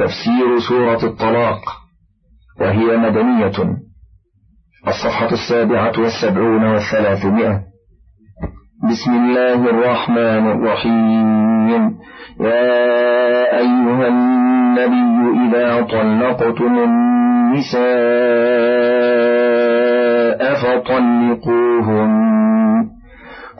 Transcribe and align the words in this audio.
تفسير 0.00 0.58
سورة 0.68 1.02
الطلاق 1.04 1.60
وهي 2.60 2.96
مدنية. 2.96 3.58
الصفحة 4.88 5.32
السابعة 5.32 5.92
والسبعون 6.00 6.64
والثلاثمائة. 6.64 7.60
بسم 8.90 9.12
الله 9.12 9.70
الرحمن 9.70 10.50
الرحيم. 10.50 11.98
يا 12.40 13.58
أيها 13.58 14.08
النبي 14.08 15.20
إذا 15.44 15.82
طلقتم 15.82 16.74
النساء 16.78 17.80
فطلقوهن 20.62 22.12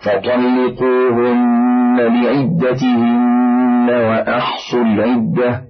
فطلقوهن 0.02 1.96
لعدتهن 1.96 3.88
وأحصوا 3.90 4.82
العدة. 4.82 5.69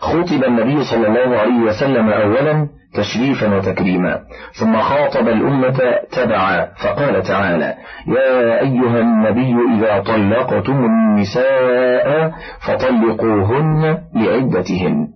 خطب 0.00 0.44
النبي 0.44 0.84
صلى 0.84 1.06
الله 1.06 1.38
عليه 1.38 1.60
وسلم 1.60 2.08
أولا 2.08 2.68
تشريفا 2.94 3.56
وتكريما 3.56 4.20
ثم 4.60 4.80
خاطب 4.80 5.28
الأمة 5.28 5.78
تبعا 6.12 6.66
فقال 6.84 7.22
تعالى 7.22 7.74
يا 8.06 8.60
أيها 8.60 9.00
النبي 9.00 9.54
إذا 9.76 10.00
طلقتم 10.00 10.84
النساء 10.84 12.32
فطلقوهن 12.66 13.98
لعدتهن. 14.14 15.08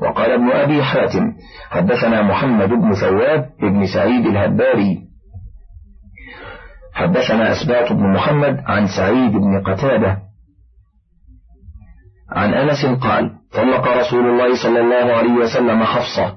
وقال 0.00 0.30
ابن 0.30 0.50
أبي 0.50 0.82
حاتم 0.82 1.32
حدثنا 1.70 2.22
محمد 2.22 2.68
بن 2.68 2.94
ثواب 2.94 3.50
بن 3.60 3.86
سعيد 3.86 4.26
الهباري. 4.26 4.98
حدثنا 6.94 7.52
أسباط 7.52 7.92
بن 7.92 8.12
محمد 8.12 8.60
عن 8.66 8.86
سعيد 8.86 9.32
بن 9.32 9.62
قتادة. 9.62 10.18
عن 12.32 12.54
أنس 12.54 12.86
قال 12.86 13.37
طلق 13.54 13.88
رسول 13.98 14.26
الله 14.26 14.62
صلى 14.62 14.80
الله 14.80 15.12
عليه 15.14 15.32
وسلم 15.32 15.82
حفصة 15.84 16.34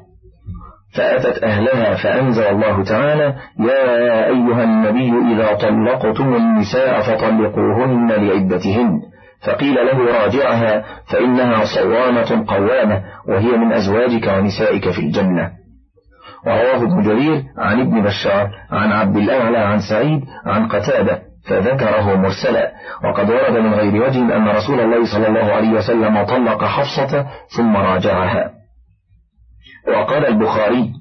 فأتت 0.96 1.44
أهلها 1.44 1.96
فأنزل 1.96 2.44
الله 2.44 2.84
تعالى 2.84 3.36
يا 3.60 4.26
أيها 4.28 4.64
النبي 4.64 5.34
إذا 5.34 5.54
طلقتم 5.54 6.36
النساء 6.36 7.02
فطلقوهن 7.02 8.08
لعدتهن 8.12 9.00
فقيل 9.48 9.76
له 9.76 10.24
راجعها 10.24 10.84
فإنها 11.12 11.64
صوامة 11.76 12.46
قوامة 12.48 13.02
وهي 13.28 13.58
من 13.58 13.74
أزواجك 13.74 14.28
ونسائك 14.28 14.90
في 14.90 15.00
الجنة 15.00 15.52
ورواه 16.46 16.76
ابن 16.76 17.02
جرير 17.02 17.44
عن 17.58 17.80
ابن 17.82 18.02
بشار 18.02 18.50
عن 18.72 18.92
عبد 18.92 19.18
الأعلى 19.18 19.58
عن 19.58 19.80
سعيد 19.80 20.22
عن 20.46 20.68
قتادة. 20.68 21.22
فذكره 21.50 22.16
مرسلا. 22.16 22.72
وقد 23.04 23.30
ورد 23.30 23.52
من 23.52 23.74
غير 23.74 24.04
وجه 24.04 24.20
أن 24.20 24.48
رسول 24.48 24.80
الله 24.80 25.06
صلى 25.14 25.28
الله 25.28 25.54
عليه 25.54 25.70
وسلم 25.70 26.24
طلق 26.24 26.64
حفصة 26.64 27.26
ثم 27.58 27.78
راجعها. 27.78 28.52
وقال 29.88 30.26
البخاري 30.26 30.92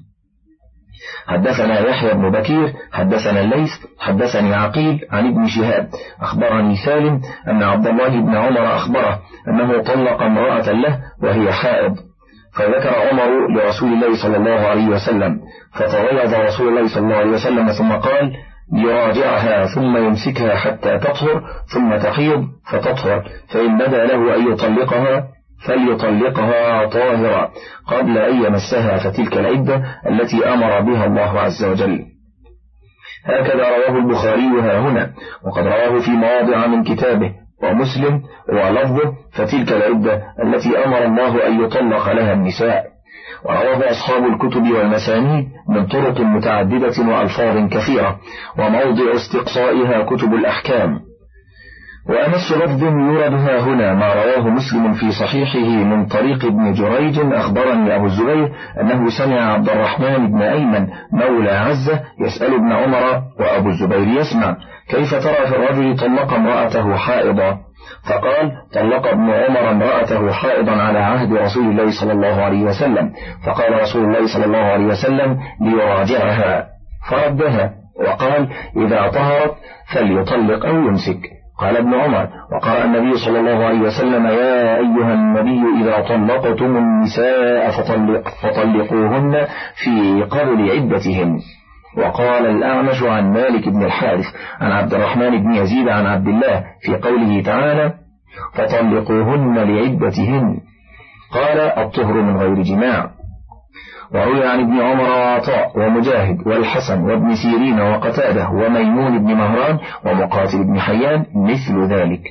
حدثنا 1.27 1.79
يحيى 1.79 2.13
بن 2.13 2.29
بكير 2.31 2.73
حدثنا 2.91 3.41
الليث 3.41 3.69
حدثني 3.99 4.53
عقيل 4.53 4.99
عن 5.11 5.27
ابن 5.27 5.47
شهاب. 5.47 5.89
أخبرني 6.21 6.75
سالم 6.85 7.21
أن 7.47 7.63
عبد 7.63 7.87
الله 7.87 8.09
بن 8.09 8.35
عمر 8.35 8.75
أخبره 8.75 9.19
أنه 9.47 9.83
طلق 9.83 10.21
امرأة 10.21 10.71
له 10.71 10.99
وهي 11.23 11.51
حائض. 11.51 11.95
فذكر 12.53 13.09
عمر 13.09 13.47
لرسول 13.47 13.93
الله 13.93 14.23
صلى 14.23 14.37
الله 14.37 14.67
عليه 14.67 14.87
وسلم. 14.87 15.39
فتغيظ 15.73 16.33
رسول 16.33 16.67
الله 16.67 16.87
صلى 16.87 17.03
الله 17.03 17.15
عليه 17.15 17.31
وسلم 17.31 17.71
ثم 17.71 17.91
قال 17.91 18.33
يراجعها 18.73 19.65
ثم 19.65 19.97
يمسكها 19.97 20.55
حتى 20.55 20.99
تطهر 20.99 21.43
ثم 21.73 21.95
تحيض 21.95 22.45
فتطهر. 22.71 23.23
فإن 23.53 23.77
بدا 23.77 24.05
له 24.05 24.35
أن 24.35 24.53
يطلقها 24.53 25.27
فليطلقها 25.65 26.85
طاهرة 26.85 27.51
قبل 27.87 28.17
أن 28.17 28.43
يمسها 28.45 28.97
فتلك 28.97 29.37
العدة 29.37 29.83
التي 30.09 30.45
أمر 30.53 30.81
بها 30.81 31.05
الله 31.05 31.39
عز 31.41 31.63
وجل. 31.63 32.05
هكذا 33.25 33.69
رواه 33.69 33.97
البخاري 33.97 34.61
ها 34.61 34.79
هنا. 34.79 35.11
وقد 35.45 35.67
رواه 35.67 35.99
في 35.99 36.11
مواضع 36.11 36.67
من 36.67 36.83
كتابه 36.83 37.31
ومسلم 37.63 38.21
ولفظه 38.49 39.13
فتلك 39.33 39.71
العدة 39.71 40.21
التي 40.43 40.85
أمر 40.85 41.05
الله 41.05 41.47
أن 41.47 41.63
يطلق 41.63 42.11
لها 42.11 42.33
النساء. 42.33 42.90
ورواه 43.45 43.91
أصحاب 43.91 44.23
الكتب 44.25 44.71
والمسانيد 44.71 45.47
من 45.69 45.85
طرق 45.87 46.21
متعددة 46.21 47.03
وألفاظ 47.07 47.69
كثيرة 47.69 48.19
وموضع 48.59 49.15
استقصائها 49.15 50.03
كتب 50.03 50.33
الأحكام. 50.33 50.99
وأمس 52.09 52.51
لفظ 52.51 52.83
يورد 52.83 53.33
ها 53.33 53.59
هنا 53.59 53.93
ما 53.93 54.13
رواه 54.13 54.49
مسلم 54.49 54.93
في 54.93 55.11
صحيحه 55.11 55.59
من 55.83 56.05
طريق 56.05 56.45
ابن 56.45 56.73
جريج 56.73 57.19
أخبرني 57.33 57.95
أبو 57.95 58.05
الزبير 58.05 58.51
أنه 58.81 59.09
سمع 59.09 59.53
عبد 59.53 59.69
الرحمن 59.69 60.31
بن 60.31 60.41
أيمن 60.41 60.87
مولى 61.11 61.51
عزة 61.51 61.99
يسأل 62.19 62.53
ابن 62.53 62.71
عمر 62.71 63.21
وأبو 63.39 63.69
الزبير 63.69 64.07
يسمع 64.07 64.55
كيف 64.89 65.11
ترى 65.15 65.47
في 65.47 65.55
الرجل 65.55 65.97
طلق 65.97 66.33
امرأته 66.33 66.95
حائضا 66.95 67.57
فقال 68.09 68.51
طلق 68.73 69.07
ابن 69.07 69.29
عمر 69.29 69.71
امرأته 69.71 70.31
حائضا 70.31 70.71
على 70.71 70.99
عهد 70.99 71.33
رسول 71.33 71.63
الله 71.63 71.91
صلى 72.01 72.13
الله 72.13 72.41
عليه 72.41 72.63
وسلم. 72.63 73.13
فقال 73.45 73.81
رسول 73.81 74.03
الله 74.03 74.33
صلى 74.33 74.45
الله 74.45 74.57
عليه 74.57 74.85
وسلم 74.85 75.39
ليراجعها. 75.61 76.65
فردها 77.11 77.73
وقال 78.07 78.47
إذا 78.77 79.07
طهرت 79.07 79.55
فليطلق 79.93 80.65
أو 80.65 80.75
يمسك. 80.75 81.19
قال 81.59 81.77
ابن 81.77 81.93
عمر 81.93 82.29
وقال 82.53 82.77
النبي 82.85 83.17
صلى 83.17 83.39
الله 83.39 83.65
عليه 83.65 83.79
وسلم 83.79 84.25
يا 84.25 84.77
أيها 84.77 85.13
النبي 85.13 85.83
إذا 85.83 86.01
طلقتم 86.01 86.77
النساء 86.77 87.71
فطلق 87.71 88.27
فطلقوهن 88.41 89.47
في 89.83 90.23
قبل 90.23 90.71
عدتهن. 90.71 91.39
وقال 91.97 92.45
الأعمش 92.45 93.03
عن 93.03 93.33
مالك 93.33 93.69
بن 93.69 93.83
الحارث 93.83 94.25
عن 94.59 94.71
عبد 94.71 94.93
الرحمن 94.93 95.43
بن 95.43 95.53
يزيد 95.55 95.89
عن 95.89 96.05
عبد 96.05 96.27
الله 96.27 96.65
في 96.81 96.95
قوله 96.95 97.41
تعالى 97.41 97.93
فطلقوهن 98.53 99.55
لعدتهن 99.55 100.59
قال 101.33 101.59
الطهر 101.59 102.13
من 102.13 102.37
غير 102.37 102.61
جماع 102.61 103.09
وروي 104.13 104.47
عن 104.47 104.59
ابن 104.59 104.81
عمر 104.81 105.09
وعطاء 105.09 105.79
ومجاهد 105.79 106.47
والحسن 106.47 107.01
وابن 107.01 107.35
سيرين 107.35 107.79
وقتاده 107.81 108.49
وميمون 108.49 109.19
بن 109.19 109.33
مهران 109.33 109.79
ومقاتل 110.05 110.63
بن 110.63 110.79
حيان 110.79 111.25
مثل 111.35 111.93
ذلك. 111.93 112.21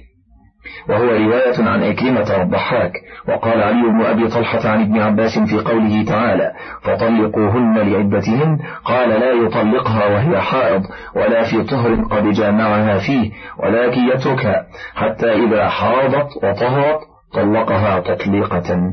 وهو 0.88 1.04
رواية 1.04 1.68
عن 1.68 1.82
إكرمة 1.82 2.38
والضحاك 2.38 2.92
وقال 3.28 3.62
علي 3.62 3.82
بن 3.82 4.00
أبي 4.00 4.28
طلحة 4.28 4.68
عن 4.68 4.82
ابن 4.82 5.00
عباس 5.00 5.38
في 5.38 5.58
قوله 5.58 6.04
تعالى 6.04 6.52
فطلقوهن 6.82 7.78
لعدتهن 7.78 8.58
قال 8.84 9.08
لا 9.08 9.30
يطلقها 9.32 10.06
وهي 10.06 10.40
حائض 10.40 10.82
ولا 11.16 11.42
في 11.50 11.62
طهر 11.62 11.94
قد 11.94 12.30
جامعها 12.30 12.98
فيه 12.98 13.30
ولكن 13.58 14.00
يتركها 14.08 14.66
حتى 14.94 15.32
إذا 15.32 15.68
حاضت 15.68 16.36
وطهرت 16.36 17.00
طلقها 17.32 18.00
تطليقة. 18.00 18.92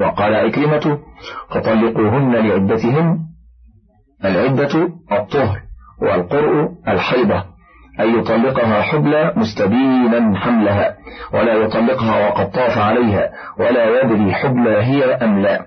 وقال 0.00 0.34
إكرمة 0.34 0.98
فطلقوهن 1.50 2.32
لعدتهن 2.32 3.18
العدة 4.24 4.88
الطهر 5.12 5.60
والقرء 6.02 6.68
الحيضة. 6.88 7.44
أن 8.00 8.18
يطلقها 8.18 8.82
حبلى 8.82 9.32
مستبينا 9.36 10.38
حملها 10.38 10.94
ولا 11.32 11.52
يطلقها 11.54 12.28
وقد 12.28 12.50
طاف 12.50 12.78
عليها 12.78 13.30
ولا 13.58 14.02
يدري 14.02 14.34
حبلى 14.34 14.82
هي 14.82 15.04
أم 15.04 15.38
لا. 15.38 15.60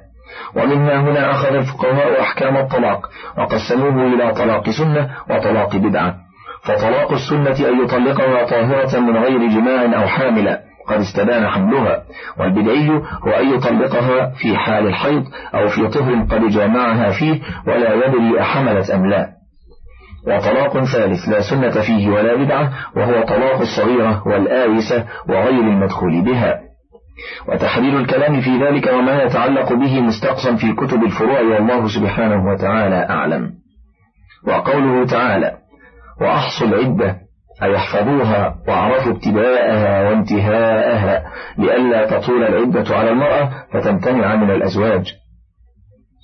ومما 0.55 0.99
هنا 0.99 1.31
أخذ 1.31 1.55
الفقهاء 1.55 2.21
أحكام 2.21 2.57
الطلاق 2.57 3.09
وقسموه 3.37 4.13
إلى 4.13 4.33
طلاق 4.33 4.69
سنة 4.69 5.09
وطلاق 5.29 5.75
بدعة. 5.75 6.15
فطلاق 6.63 7.11
السنة 7.11 7.69
أن 7.69 7.83
يطلقها 7.83 8.45
طاهرة 8.45 8.99
من 8.99 9.17
غير 9.17 9.47
جماع 9.47 10.01
أو 10.01 10.07
حاملة 10.07 10.59
قد 10.87 10.99
استبان 10.99 11.47
حملها. 11.47 12.03
والبدعي 12.39 12.89
هو 13.27 13.31
أن 13.31 13.53
يطلقها 13.53 14.29
في 14.29 14.57
حال 14.57 14.87
الحيض 14.87 15.23
أو 15.55 15.67
في 15.67 15.87
طهر 15.87 16.15
قد 16.31 16.47
جامعها 16.49 17.11
فيه 17.11 17.41
ولا 17.67 17.93
يدري 17.93 18.41
أحملت 18.41 18.89
أم 18.89 19.05
لا. 19.05 19.40
وطلاق 20.27 20.83
ثالث 20.83 21.29
لا 21.29 21.41
سنة 21.41 21.81
فيه 21.81 22.09
ولا 22.09 22.35
بدعة 22.35 22.71
وهو 22.95 23.25
طلاق 23.25 23.59
الصغيرة 23.61 24.27
والآيسة 24.27 25.05
وغير 25.29 25.61
المدخول 25.61 26.21
بها. 26.21 26.59
وتحرير 27.47 27.99
الكلام 27.99 28.41
في 28.41 28.57
ذلك 28.63 28.87
وما 28.93 29.23
يتعلق 29.23 29.73
به 29.73 30.01
مستقصا 30.01 30.55
في 30.55 30.73
كتب 30.73 31.03
الفروع 31.03 31.39
والله 31.39 31.87
سبحانه 31.87 32.51
وتعالى 32.51 33.07
أعلم. 33.09 33.51
وقوله 34.47 35.05
تعالى 35.05 35.57
وأحصوا 36.21 36.67
العدة 36.67 37.15
أي 37.63 37.75
احفظوها 37.75 38.55
وأعرفوا 38.67 39.11
ابتداءها 39.11 40.09
وانتهاءها 40.09 41.23
لئلا 41.57 42.19
تطول 42.19 42.43
العدة 42.43 42.95
على 42.95 43.09
المرأة 43.09 43.51
فتمتنع 43.73 44.35
من 44.35 44.51
الأزواج. 44.51 45.13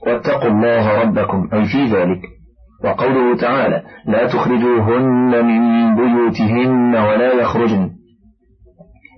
واتقوا 0.07 0.49
الله 0.49 1.01
ربكم 1.01 1.49
أي 1.53 1.65
في 1.65 1.85
ذلك. 1.85 2.36
وقوله 2.83 3.37
تعالى 3.37 3.83
لا 4.05 4.27
تخرجوهن 4.27 5.45
من 5.45 5.95
بيوتهن 5.95 6.95
ولا 6.95 7.33
يخرجن. 7.33 7.89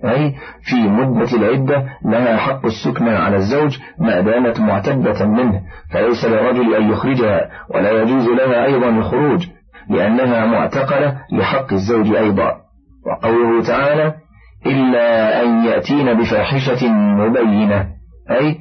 أي 0.04 0.34
في 0.62 0.76
مدة 0.76 1.36
العدة 1.36 1.84
لها 2.04 2.36
حق 2.36 2.66
السكنى 2.66 3.10
على 3.10 3.36
الزوج 3.36 3.78
ما 3.98 4.20
دامت 4.20 4.60
معتدة 4.60 5.26
منه 5.26 5.60
فليس 5.92 6.24
للرجل 6.24 6.74
أن 6.74 6.90
يخرجها 6.90 7.50
ولا 7.74 8.02
يجوز 8.02 8.28
لها 8.28 8.64
أيضا 8.64 8.88
الخروج 8.88 9.46
لأنها 9.90 10.46
معتقلة 10.46 11.18
لحق 11.32 11.72
الزوج 11.72 12.14
أيضا. 12.14 12.56
وقوله 13.06 13.62
تعالى 13.62 14.14
إلا 14.66 15.42
أن 15.42 15.64
يأتين 15.64 16.14
بفاحشة 16.14 16.92
مبينة. 16.92 17.99
أي 18.30 18.56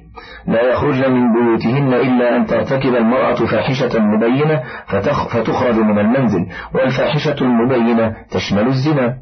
لا 0.47 0.61
يخرجن 0.61 1.11
من 1.11 1.33
بيوتهن 1.33 1.93
إلا 1.93 2.35
أن 2.35 2.45
ترتكب 2.45 2.95
المرأة 2.95 3.35
فاحشة 3.35 3.99
مبينة 3.99 4.63
فتخرج 5.29 5.75
من 5.75 5.99
المنزل 5.99 6.45
والفاحشة 6.73 7.35
المبينة 7.41 8.15
تشمل 8.31 8.67
الزنا. 8.67 9.17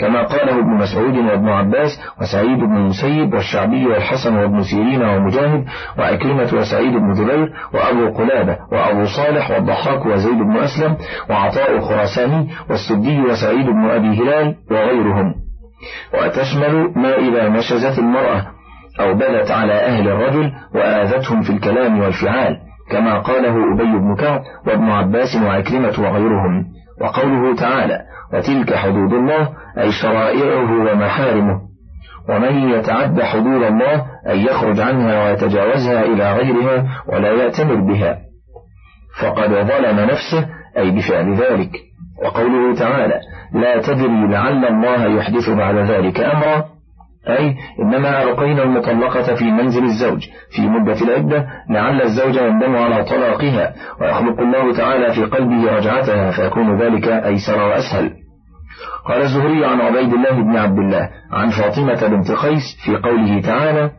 كما 0.00 0.22
قاله 0.22 0.58
ابن 0.58 0.70
مسعود 0.70 1.16
وابن 1.18 1.48
عباس 1.48 2.00
وسعيد 2.20 2.58
بن 2.58 2.76
المسيب 2.76 3.34
والشعبي 3.34 3.86
والحسن 3.86 4.36
وابن 4.36 4.62
سيرين 4.62 5.02
ومجاهد 5.02 5.64
وعكرمة 5.98 6.54
وسعيد 6.54 6.92
بن 6.92 7.12
جبير 7.12 7.52
وأبو 7.74 8.18
قلابة 8.18 8.58
وأبو 8.72 9.04
صالح 9.04 9.50
والضحاك 9.50 10.06
وزيد 10.06 10.38
بن 10.38 10.56
أسلم 10.56 10.96
وعطاء 11.30 11.76
الخراساني 11.76 12.48
والسدي 12.70 13.22
وسعيد 13.22 13.66
بن 13.66 13.90
أبي 13.90 14.22
هلال 14.22 14.56
وغيرهم. 14.70 15.34
وتشمل 16.14 16.92
ما 16.96 17.14
إذا 17.14 17.48
نشزت 17.48 17.98
المرأة 17.98 18.55
أو 19.00 19.14
بدت 19.14 19.50
على 19.50 19.72
أهل 19.72 20.08
الرجل 20.08 20.52
وآذتهم 20.74 21.42
في 21.42 21.50
الكلام 21.50 22.00
والفعال 22.00 22.56
كما 22.90 23.18
قاله 23.18 23.74
أبي 23.74 23.98
بن 23.98 24.16
كعب 24.16 24.40
وابن 24.66 24.88
عباس 24.90 25.36
وعكرمة 25.36 25.94
وغيرهم. 25.98 26.66
وقوله 27.00 27.56
تعالى 27.56 28.00
وتلك 28.34 28.74
حدود 28.74 29.12
الله 29.12 29.48
أي 29.78 29.92
شرائعه 29.92 30.72
ومحارمه. 30.72 31.60
ومن 32.28 32.68
يتعد 32.68 33.22
حدود 33.22 33.62
الله 33.62 34.06
أن 34.28 34.38
يخرج 34.38 34.80
عنها 34.80 35.24
ويتجاوزها 35.24 36.02
إلى 36.02 36.32
غيرها 36.32 37.02
ولا 37.08 37.32
يأتمر 37.32 37.74
بها. 37.74 38.18
فقد 39.22 39.50
ظلم 39.50 40.00
نفسه 40.00 40.48
أي 40.78 40.90
بفعل 40.90 41.34
ذلك. 41.34 41.70
وقوله 42.24 42.74
تعالى 42.74 43.20
لا 43.52 43.80
تدري 43.80 44.26
لعل 44.26 44.64
الله 44.64 45.06
يحدث 45.06 45.50
بعد 45.50 45.74
ذلك 45.74 46.20
أمرا 46.20 46.75
أي 47.28 47.56
إنما 47.82 48.22
ألقينا 48.22 48.62
المطلقة 48.62 49.34
في 49.34 49.44
منزل 49.44 49.84
الزوج 49.84 50.26
في 50.56 50.62
مدة 50.62 51.00
العدة 51.02 51.46
لعل 51.70 52.02
الزوج 52.02 52.36
يندم 52.36 52.76
على 52.76 53.04
طلاقها 53.04 53.74
ويخلق 54.00 54.40
الله 54.40 54.76
تعالى 54.76 55.14
في 55.14 55.24
قلبه 55.24 55.76
رجعتها 55.76 56.30
فيكون 56.30 56.82
ذلك 56.82 57.08
أيسر 57.08 57.62
وأسهل. 57.62 58.10
قال 59.06 59.22
الزهري 59.22 59.64
عن 59.64 59.80
عبيد 59.80 60.12
الله 60.14 60.42
بن 60.42 60.56
عبد 60.56 60.78
الله 60.78 61.10
عن 61.32 61.50
فاطمة 61.50 62.06
بنت 62.08 62.30
قيس 62.30 62.76
في 62.84 62.96
قوله 62.96 63.40
تعالى 63.40 63.90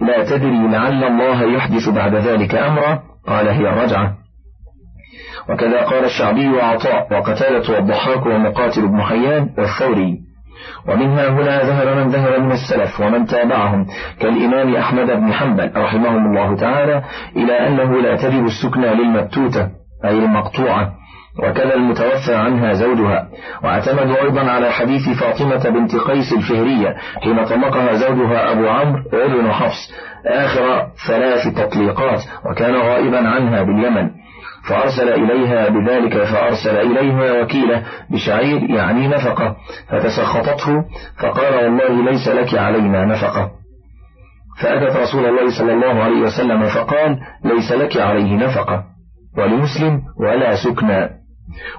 لا 0.00 0.24
تدري 0.24 0.68
لعل 0.68 1.04
الله 1.04 1.42
يحدث 1.56 1.88
بعد 1.88 2.14
ذلك 2.14 2.54
أمرا 2.54 3.02
قال 3.26 3.48
هي 3.48 3.68
الرجعة 3.68 4.14
وكذا 5.48 5.82
قال 5.82 6.04
الشعبي 6.04 6.48
وعطاء 6.48 7.12
وقتالة 7.12 7.74
والضحاك 7.74 8.26
ومقاتل 8.26 8.88
بن 8.88 9.02
حيان 9.02 9.50
والثوري. 9.58 10.23
ومنها 10.88 11.28
هنا 11.28 11.62
ذهب 11.62 11.96
من 11.96 12.08
ذهب 12.08 12.40
من 12.40 12.52
السلف 12.52 13.00
ومن 13.00 13.26
تابعهم 13.26 13.86
كالإمام 14.20 14.76
أحمد 14.76 15.06
بن 15.06 15.32
حنبل 15.32 15.72
رحمهم 15.76 16.26
الله 16.26 16.56
تعالى 16.56 17.02
إلى 17.36 17.66
أنه 17.66 18.00
لا 18.00 18.16
تجب 18.16 18.44
السكنى 18.44 18.94
للمبتوتة 18.94 19.68
أي 20.04 20.18
المقطوعة 20.18 20.92
وكذا 21.38 21.74
المتوفى 21.74 22.34
عنها 22.34 22.72
زوجها. 22.72 23.28
واعتمدوا 23.64 24.22
أيضا 24.22 24.50
على 24.50 24.70
حديث 24.70 25.08
فاطمة 25.20 25.70
بنت 25.70 25.96
قيس 25.96 26.32
الفهرية 26.32 26.96
حين 27.22 27.44
طلقها 27.44 27.94
زوجها 27.94 28.52
أبو 28.52 28.68
عمرو 28.68 29.02
ابن 29.12 29.52
حفص 29.52 29.92
آخر 30.26 30.86
ثلاث 31.08 31.54
تطليقات 31.56 32.20
وكان 32.50 32.74
غائبا 32.74 33.28
عنها 33.28 33.62
باليمن. 33.62 34.10
فأرسل 34.68 35.08
إليها 35.08 35.68
بذلك 35.68 36.24
فأرسل 36.24 36.76
إليها 36.76 37.42
وكيله 37.42 37.82
بشعير 38.10 38.70
يعني 38.70 39.08
نفقة. 39.08 39.56
فتسخطته 39.88 40.84
فقال 41.22 41.54
والله 41.54 42.10
ليس 42.10 42.28
لك 42.28 42.54
علينا 42.54 43.04
نفقة. 43.04 43.50
فأتت 44.62 44.96
رسول 44.96 45.26
الله 45.26 45.58
صلى 45.58 45.72
الله 45.72 46.02
عليه 46.02 46.20
وسلم 46.20 46.64
فقال 46.64 47.18
ليس 47.44 47.72
لك 47.72 47.96
عليه 47.96 48.36
نفقة. 48.36 48.84
ولمسلم 49.38 50.02
ولا 50.20 50.54
سكنى 50.64 51.10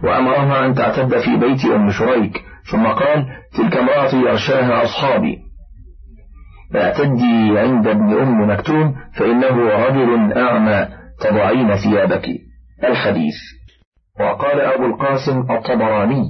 وأمرها 0.04 0.66
أن 0.66 0.74
تعتد 0.74 1.18
في 1.18 1.38
بيت 1.38 1.66
أم 1.66 1.92
شريك. 1.92 2.44
ثم 2.72 2.88
قال 2.88 3.26
تلك 3.58 3.78
امرأة 3.78 4.16
يغشاها 4.16 4.84
أصحابي. 4.84 5.38
فاعتدي 6.74 7.60
عند 7.60 7.88
ابن 7.88 8.20
أم 8.20 8.50
مكتوم 8.50 8.96
فإنه 9.18 9.70
رجل 9.86 10.34
أعمى 10.34 10.88
تضعين 11.22 11.76
ثيابك. 11.76 12.26
الحديث. 12.84 13.36
وقال 14.20 14.62
أبو 14.62 14.86
القاسم 14.86 15.52
الطبراني 15.52 16.24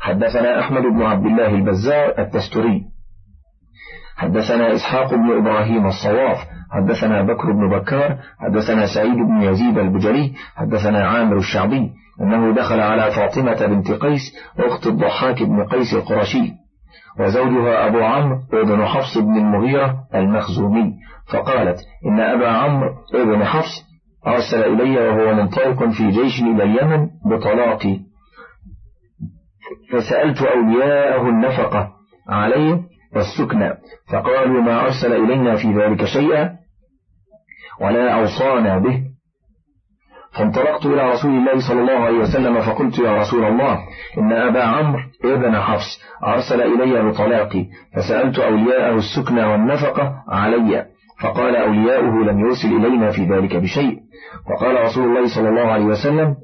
حدثنا 0.00 0.60
أحمد 0.60 0.82
بن 0.82 1.02
عبد 1.02 1.26
الله 1.26 1.48
البزار 1.48 2.18
التستري 2.18 2.84
حدثنا 4.16 4.74
إسحاق 4.74 5.14
بن 5.14 5.38
إبراهيم 5.38 5.86
الصواف. 5.86 6.38
حدثنا 6.70 7.22
بكر 7.22 7.52
بن 7.52 7.70
بكار. 7.70 8.18
حدثنا 8.38 8.86
سعيد 8.94 9.14
بن 9.14 9.42
يزيد 9.42 9.78
البجري. 9.78 10.34
حدثنا 10.56 11.08
عامر 11.08 11.36
الشعبي. 11.36 11.90
أنه 12.20 12.54
دخل 12.54 12.80
على 12.80 13.10
فاطمة 13.10 13.66
بنت 13.66 13.90
قيس 13.90 14.20
أخت 14.58 14.86
الضحاك 14.86 15.42
بن 15.42 15.64
قيس 15.64 15.94
القرشي. 15.94 16.52
وزوجها 17.20 17.86
أبو 17.86 17.98
عمرو 17.98 18.38
بن 18.52 18.86
حفص 18.86 19.18
بن 19.18 19.36
المغيرة 19.36 19.96
المخزومي. 20.14 20.94
فقالت 21.32 21.78
إن 22.06 22.20
أبا 22.20 22.48
عمرو 22.48 22.90
بن 23.14 23.44
حفص 23.44 23.87
أرسل 24.34 24.64
إلي 24.64 25.08
وهو 25.08 25.34
منطلق 25.34 25.88
في 25.88 26.10
جيش 26.10 26.42
اليمن 26.42 27.08
بطلاقي. 27.30 27.98
فسألت 29.92 30.42
أولياءه 30.42 31.28
النفقة 31.28 31.92
عليه 32.28 32.80
والسكنى. 33.14 33.74
فقالوا 34.12 34.62
ما 34.62 34.80
أرسل 34.80 35.12
إلينا 35.12 35.56
في 35.56 35.72
ذلك 35.72 36.04
شيئا 36.04 36.50
ولا 37.80 38.20
أوصانا 38.20 38.78
به. 38.78 39.04
فانطلقت 40.32 40.86
إلى 40.86 41.10
رسول 41.10 41.30
الله 41.30 41.68
صلى 41.68 41.80
الله 41.80 41.98
عليه 42.04 42.18
وسلم 42.18 42.60
فقلت 42.60 42.98
يا 42.98 43.18
رسول 43.18 43.44
الله 43.44 43.78
إن 44.18 44.32
أبا 44.32 44.62
عمرو 44.62 45.02
ابن 45.24 45.60
حفص 45.60 46.02
أرسل 46.24 46.62
إلي 46.62 47.10
بطلاقي. 47.10 47.66
فسألت 47.96 48.38
أولياءه 48.38 48.96
السكنى 48.96 49.44
والنفقة 49.44 50.24
علي. 50.28 50.86
فقال 51.22 51.56
أولياؤه 51.56 52.24
لم 52.24 52.40
يرسل 52.40 52.68
إلينا 52.68 53.10
في 53.10 53.24
ذلك 53.24 53.56
بشيء. 53.56 53.98
وقال 54.50 54.82
رسول 54.84 55.04
الله 55.04 55.34
صلى 55.34 55.48
الله 55.48 55.72
عليه 55.72 55.84
وسلم 55.84 56.34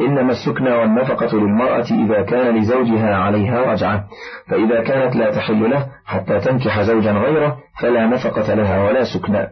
إنما 0.00 0.32
السكنى 0.32 0.70
والنفقة 0.70 1.36
للمرأة 1.36 1.86
إذا 1.90 2.22
كان 2.22 2.56
لزوجها 2.56 3.16
عليها 3.16 3.72
رجعة 3.72 4.04
فإذا 4.48 4.82
كانت 4.84 5.16
لا 5.16 5.30
تحل 5.30 5.70
له 5.70 5.86
حتى 6.06 6.40
تنكح 6.40 6.82
زوجا 6.82 7.12
غيره 7.12 7.56
فلا 7.80 8.06
نفقة 8.06 8.54
لها 8.54 8.84
ولا 8.88 9.04
سكنى 9.04 9.48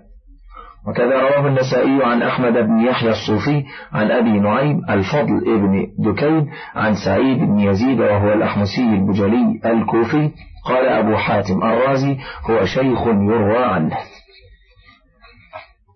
وكذا 0.88 1.20
رواه 1.20 1.46
النسائي 1.46 2.04
عن 2.04 2.22
أحمد 2.22 2.52
بن 2.52 2.80
يحيى 2.80 3.10
الصوفي 3.10 3.64
عن 3.92 4.10
أبي 4.10 4.40
نعيم 4.40 4.80
الفضل 4.90 5.54
ابن 5.54 5.86
دكين 5.98 6.50
عن 6.74 6.94
سعيد 7.04 7.38
بن 7.38 7.58
يزيد 7.58 8.00
وهو 8.00 8.32
الأحمسي 8.32 8.82
البجلي 8.82 9.60
الكوفي. 9.66 10.30
قال 10.66 10.88
أبو 10.88 11.16
حاتم 11.16 11.62
الرازي 11.62 12.16
هو 12.50 12.64
شيخ 12.64 13.06
يروى 13.06 13.64
عنه. 13.64 13.96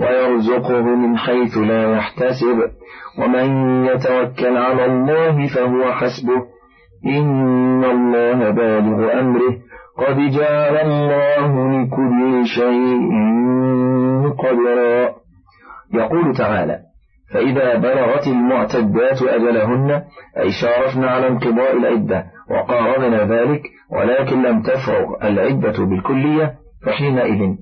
ويرزقه 0.00 0.82
من 0.82 1.18
حيث 1.18 1.58
لا 1.58 1.96
يحتسب. 1.96 2.70
ومن 3.18 3.84
يتوكل 3.84 4.56
على 4.56 4.84
الله 4.84 5.46
فهو 5.46 5.92
حسبه. 5.92 6.42
إن 7.06 7.84
الله 7.84 8.50
بالغ 8.50 9.20
أمره. 9.20 9.56
قد 9.98 10.16
جعل 10.16 10.76
الله 10.76 11.82
لكل 11.82 12.46
شيء 12.46 13.10
قدرا. 14.38 15.20
يقول 15.94 16.36
تعالى 16.36 16.78
فإذا 17.32 17.78
بلغت 17.78 18.26
المعتدات 18.26 19.22
أجلهن 19.22 20.02
أي 20.38 20.50
شارفن 20.50 21.04
على 21.04 21.28
انقضاء 21.28 21.76
العدة 21.76 22.24
وقاربنا 22.50 23.24
ذلك 23.24 23.62
ولكن 23.92 24.42
لم 24.42 24.62
تفرغ 24.62 25.28
العدة 25.28 25.84
بالكلية 25.84 26.54
فحينئذ 26.86 27.54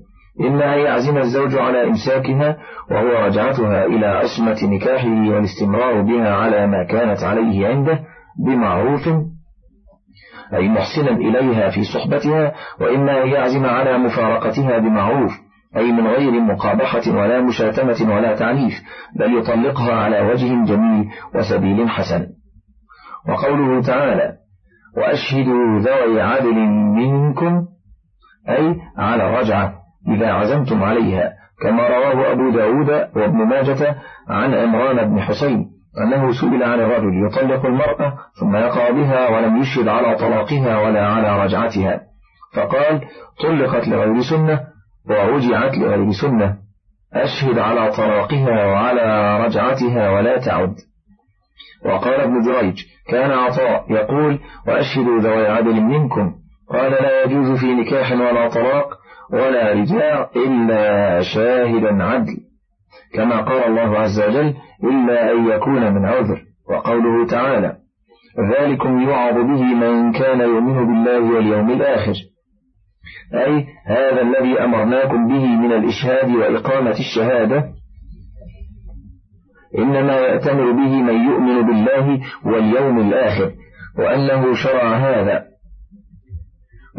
إما 0.47 0.75
أن 0.75 0.79
يعزم 0.79 1.17
الزوج 1.17 1.55
على 1.55 1.87
إمساكها 1.87 2.57
وهو 2.91 3.25
رجعتها 3.25 3.85
إلى 3.85 4.05
عصمة 4.05 4.57
نكاحه 4.63 5.07
والاستمرار 5.07 6.01
بها 6.01 6.35
على 6.35 6.67
ما 6.67 6.83
كانت 6.83 7.23
عليه 7.23 7.67
عنده 7.67 7.99
بمعروف 8.45 9.09
أي 10.53 10.69
محسنا 10.69 11.11
إليها 11.11 11.69
في 11.69 11.83
صحبتها 11.83 12.53
وإما 12.81 13.23
أن 13.23 13.27
يعزم 13.29 13.65
على 13.65 13.97
مفارقتها 13.97 14.77
بمعروف 14.77 15.31
أي 15.77 15.91
من 15.91 16.07
غير 16.07 16.31
مقابحة 16.31 17.01
ولا 17.07 17.41
مشاتمة 17.41 18.15
ولا 18.15 18.35
تعنيف 18.35 18.73
بل 19.15 19.37
يطلقها 19.37 19.95
على 19.95 20.21
وجه 20.21 20.65
جميل 20.65 21.05
وسبيل 21.35 21.89
حسن. 21.89 22.27
وقوله 23.29 23.81
تعالى 23.81 24.33
وأشهدوا 24.97 25.79
ذوي 25.79 26.21
عدل 26.21 26.55
منكم 26.95 27.65
أي 28.49 28.75
على 28.97 29.23
الرجعة 29.29 29.78
إذا 30.09 30.31
عزمتم 30.31 30.83
عليها 30.83 31.33
كما 31.61 31.87
رواه 31.87 32.31
أبو 32.31 32.49
داود 32.49 32.89
وابن 33.15 33.37
ماجة 33.37 33.95
عن 34.29 34.53
عمران 34.53 35.09
بن 35.09 35.21
حسين 35.21 35.79
أنه 35.97 36.31
سئل 36.31 36.63
عن 36.63 36.79
الرجل 36.79 37.25
يطلق 37.27 37.65
المرأة 37.65 38.17
ثم 38.39 38.55
يقع 38.55 38.89
بها 38.89 39.29
ولم 39.29 39.61
يشهد 39.61 39.87
على 39.87 40.15
طلاقها 40.15 40.77
ولا 40.81 41.07
على 41.07 41.43
رجعتها. 41.43 42.01
فقال 42.55 43.01
طلقت 43.43 43.87
لغير 43.87 44.21
سنة 44.21 44.59
ورجعت 45.09 45.77
لغير 45.77 46.11
سنة 46.11 46.57
أشهد 47.13 47.59
على 47.59 47.91
طلاقها 47.91 48.65
وعلى 48.65 49.37
رجعتها 49.45 50.09
ولا 50.09 50.37
تعد. 50.37 50.75
وقال 51.85 52.21
ابن 52.21 52.41
جريج 52.41 52.83
كان 53.07 53.31
عطاء 53.31 53.85
يقول 53.89 54.39
وأشهدوا 54.67 55.19
ذوي 55.19 55.47
عدل 55.47 55.81
منكم. 55.81 56.35
قال 56.69 56.91
لا 56.91 57.23
يجوز 57.23 57.59
في 57.59 57.73
نكاح 57.73 58.11
ولا 58.11 58.49
طلاق 58.49 58.98
ولا 59.33 59.73
رجاع 59.73 60.29
إلا 60.35 61.21
شاهدا 61.21 62.03
عدل. 62.03 62.37
كما 63.13 63.41
قال 63.41 63.63
الله 63.63 63.99
عز 63.99 64.19
وجل 64.19 64.53
إلا 64.83 65.31
أن 65.31 65.47
يكون 65.47 65.93
من 65.93 66.05
عذر 66.05 66.41
وقوله 66.69 67.27
تعالى 67.27 67.75
ذلكم 68.59 69.01
يوعظ 69.01 69.33
به 69.33 69.63
من 69.63 70.11
كان 70.11 70.39
يؤمن 70.39 70.85
بالله 70.87 71.35
واليوم 71.35 71.71
الآخر. 71.71 72.13
أي 73.33 73.65
هذا 73.85 74.21
الذي 74.21 74.63
أمرناكم 74.63 75.27
به 75.27 75.45
من 75.45 75.71
الإشهاد 75.71 76.35
وإقامة 76.35 76.95
الشهادة. 76.99 77.65
إنما 79.77 80.13
يأتمر 80.13 80.71
به 80.71 81.01
من 81.01 81.29
يؤمن 81.29 81.61
بالله 81.61 82.19
واليوم 82.45 82.99
الآخر 82.99 83.51
وأنه 83.97 84.53
شرع 84.53 84.97
هذا. 84.97 85.48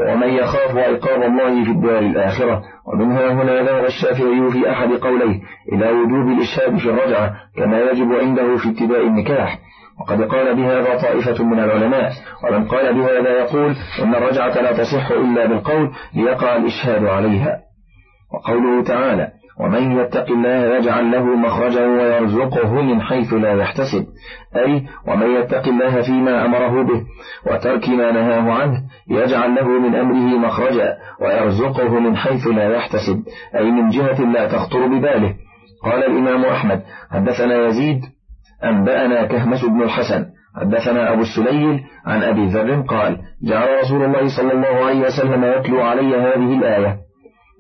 ومن 0.09 0.28
يخاف 0.28 0.76
عقاب 0.76 1.23
الله 1.23 1.64
في 1.64 1.71
الدار 1.71 1.99
الآخرة 1.99 2.62
ومنها 2.87 3.33
هنا 3.33 3.62
ذهب 3.62 3.85
الشافعي 3.85 4.50
في 4.52 4.71
أحد 4.71 4.88
قوليه 4.88 5.40
إلى 5.73 5.90
وجوب 5.90 6.28
الإشهاد 6.28 6.76
في 6.78 6.90
الرجعة 6.90 7.35
كما 7.57 7.80
يجب 7.80 8.12
عنده 8.12 8.57
في 8.57 8.69
ابتداء 8.69 9.07
النكاح. 9.07 9.59
وقد 10.00 10.23
قال 10.23 10.54
بهذا 10.57 10.99
طائفة 11.02 11.45
من 11.45 11.59
العلماء 11.59 12.12
ومن 12.45 12.69
قال 12.69 12.95
بهذا 12.95 13.30
يقول 13.30 13.75
إن 14.02 14.14
الرجعة 14.14 14.61
لا 14.62 14.73
تصح 14.73 15.11
إلا 15.11 15.47
بالقول 15.47 15.90
ليقع 16.14 16.57
الإشهاد 16.57 17.04
عليها. 17.04 17.59
وقوله 18.35 18.85
تعالى 18.85 19.28
ومن 19.61 20.00
يتق 20.00 20.31
الله 20.31 20.76
يجعل 20.76 21.11
له 21.11 21.25
مخرجا 21.25 21.87
ويرزقه 21.87 22.83
من 22.83 23.00
حيث 23.00 23.33
لا 23.33 23.52
يحتسب. 23.52 24.07
أي 24.57 24.87
ومن 25.07 25.26
يتق 25.37 25.69
الله 25.69 26.02
فيما 26.02 26.45
أمره 26.45 26.83
به 26.83 27.02
وترك 27.47 27.88
ما 27.88 28.12
نهاه 28.12 28.52
عنه 28.52 28.83
يجعل 29.11 29.55
له 29.55 29.69
من 29.69 29.95
أمره 29.95 30.38
مخرجا 30.38 30.97
ويرزقه 31.21 32.00
من 32.00 32.17
حيث 32.17 32.47
لا 32.47 32.76
يحتسب. 32.76 33.23
أي 33.57 33.71
من 33.71 33.88
جهة 33.88 34.33
لا 34.33 34.49
تخطر 34.49 34.87
بباله. 34.87 35.35
قال 35.85 36.05
الإمام 36.05 36.45
أحمد 36.45 36.83
حدثنا 37.11 37.67
يزيد 37.67 38.00
أنبأنا 38.64 39.26
كهمس 39.26 39.64
بن 39.64 39.83
الحسن. 39.83 40.26
حدثنا 40.57 41.12
أبو 41.12 41.21
السليل 41.21 41.81
عن 42.07 42.23
أبي 42.23 42.47
ذر 42.47 42.81
قال 42.81 43.19
جعل 43.43 43.69
رسول 43.83 44.05
الله 44.05 44.37
صلى 44.37 44.52
الله 44.52 44.85
عليه 44.87 45.00
وسلم 45.00 45.45
يتلو 45.45 45.81
علي 45.81 46.17
هذه 46.17 46.59
الآية. 46.59 47.10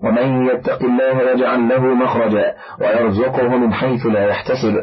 ومن 0.04 0.46
يتق 0.46 0.82
الله 0.82 1.30
يجعل 1.30 1.68
له 1.68 1.94
مخرجا 1.94 2.54
ويرزقه 2.80 3.48
من 3.48 3.72
حيث 3.72 4.06
لا 4.06 4.28
يحتسب. 4.28 4.74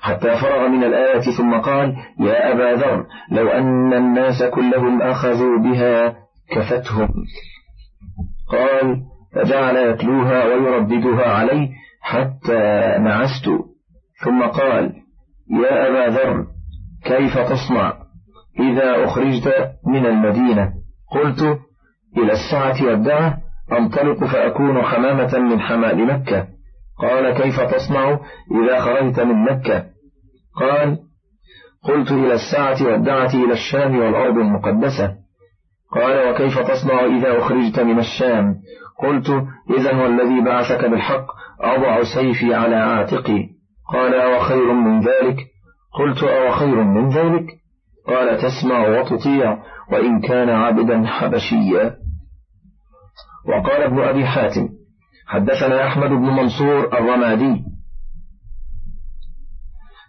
حتى 0.00 0.36
فرغ 0.36 0.68
من 0.68 0.84
الآية 0.84 1.36
ثم 1.38 1.54
قال 1.54 1.96
يا 2.20 2.52
أبا 2.52 2.74
ذر 2.80 3.06
لو 3.30 3.48
أن 3.48 3.92
الناس 3.92 4.42
كلهم 4.42 5.02
أخذوا 5.02 5.58
بها 5.58 6.16
كفتهم. 6.50 7.08
قال 8.52 9.02
فجعل 9.34 9.76
يتلوها 9.76 10.44
ويرددها 10.44 11.26
علي 11.28 11.70
حتى 12.00 12.94
نعست. 13.00 13.48
ثم 14.24 14.42
قال 14.42 14.92
يا 15.50 15.88
أبا 15.88 16.16
ذر 16.16 16.46
كيف 17.04 17.38
تصنع؟ 17.38 17.92
إذا 18.60 19.04
أخرجت 19.04 19.72
من 19.86 20.06
المدينة. 20.06 20.72
قلت 21.10 21.58
إلى 22.16 22.32
الساعة 22.32 22.84
والدعة. 22.86 23.45
أنطلق 23.72 24.24
فأكون 24.24 24.82
حمامة 24.82 25.38
من 25.38 25.60
حمال 25.60 26.06
مكة. 26.06 26.46
قال 26.98 27.42
كيف 27.42 27.60
تصنع 27.60 28.18
إذا 28.62 28.80
خرجت 28.80 29.20
من 29.20 29.44
مكة؟ 29.44 29.84
قال 30.56 30.98
قلت 31.84 32.10
إلى 32.10 32.34
الساعة 32.34 32.86
والدعة 32.86 33.34
إلى 33.34 33.52
الشام 33.52 33.98
والأرض 33.98 34.38
المقدسة. 34.38 35.14
قال 35.92 36.28
وكيف 36.28 36.58
تصنع 36.58 37.04
إذا 37.04 37.38
أخرجت 37.38 37.80
من 37.80 37.98
الشام؟ 37.98 38.54
قلت 39.02 39.28
إذا 39.78 40.02
والذي 40.02 40.40
بعثك 40.40 40.84
بالحق 40.84 41.26
أضع 41.60 42.02
سيفي 42.14 42.54
على 42.54 42.76
عاتقي. 42.76 43.48
قال 43.92 44.14
أو 44.14 44.40
خير 44.40 44.72
من 44.72 45.00
ذلك؟ 45.00 45.36
قلت 45.98 46.22
أو 46.22 46.52
خير 46.52 46.82
من 46.82 47.08
ذلك؟ 47.08 47.46
قال 48.06 48.38
تسمع 48.38 48.88
وتطيع 48.88 49.58
وإن 49.92 50.20
كان 50.20 50.48
عبدا 50.48 51.06
حبشيا. 51.06 52.05
وقال 53.48 53.82
ابن 53.82 54.00
أبي 54.00 54.26
حاتم 54.26 54.68
حدثنا 55.26 55.86
أحمد 55.86 56.08
بن 56.10 56.22
منصور 56.26 56.98
الرمادي. 56.98 57.62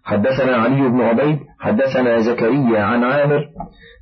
حدثنا 0.03 0.56
علي 0.58 0.89
بن 0.89 1.01
عبيد 1.01 1.39
حدثنا 1.60 2.20
زكريا 2.20 2.82
عن 2.84 3.03
عامر 3.03 3.46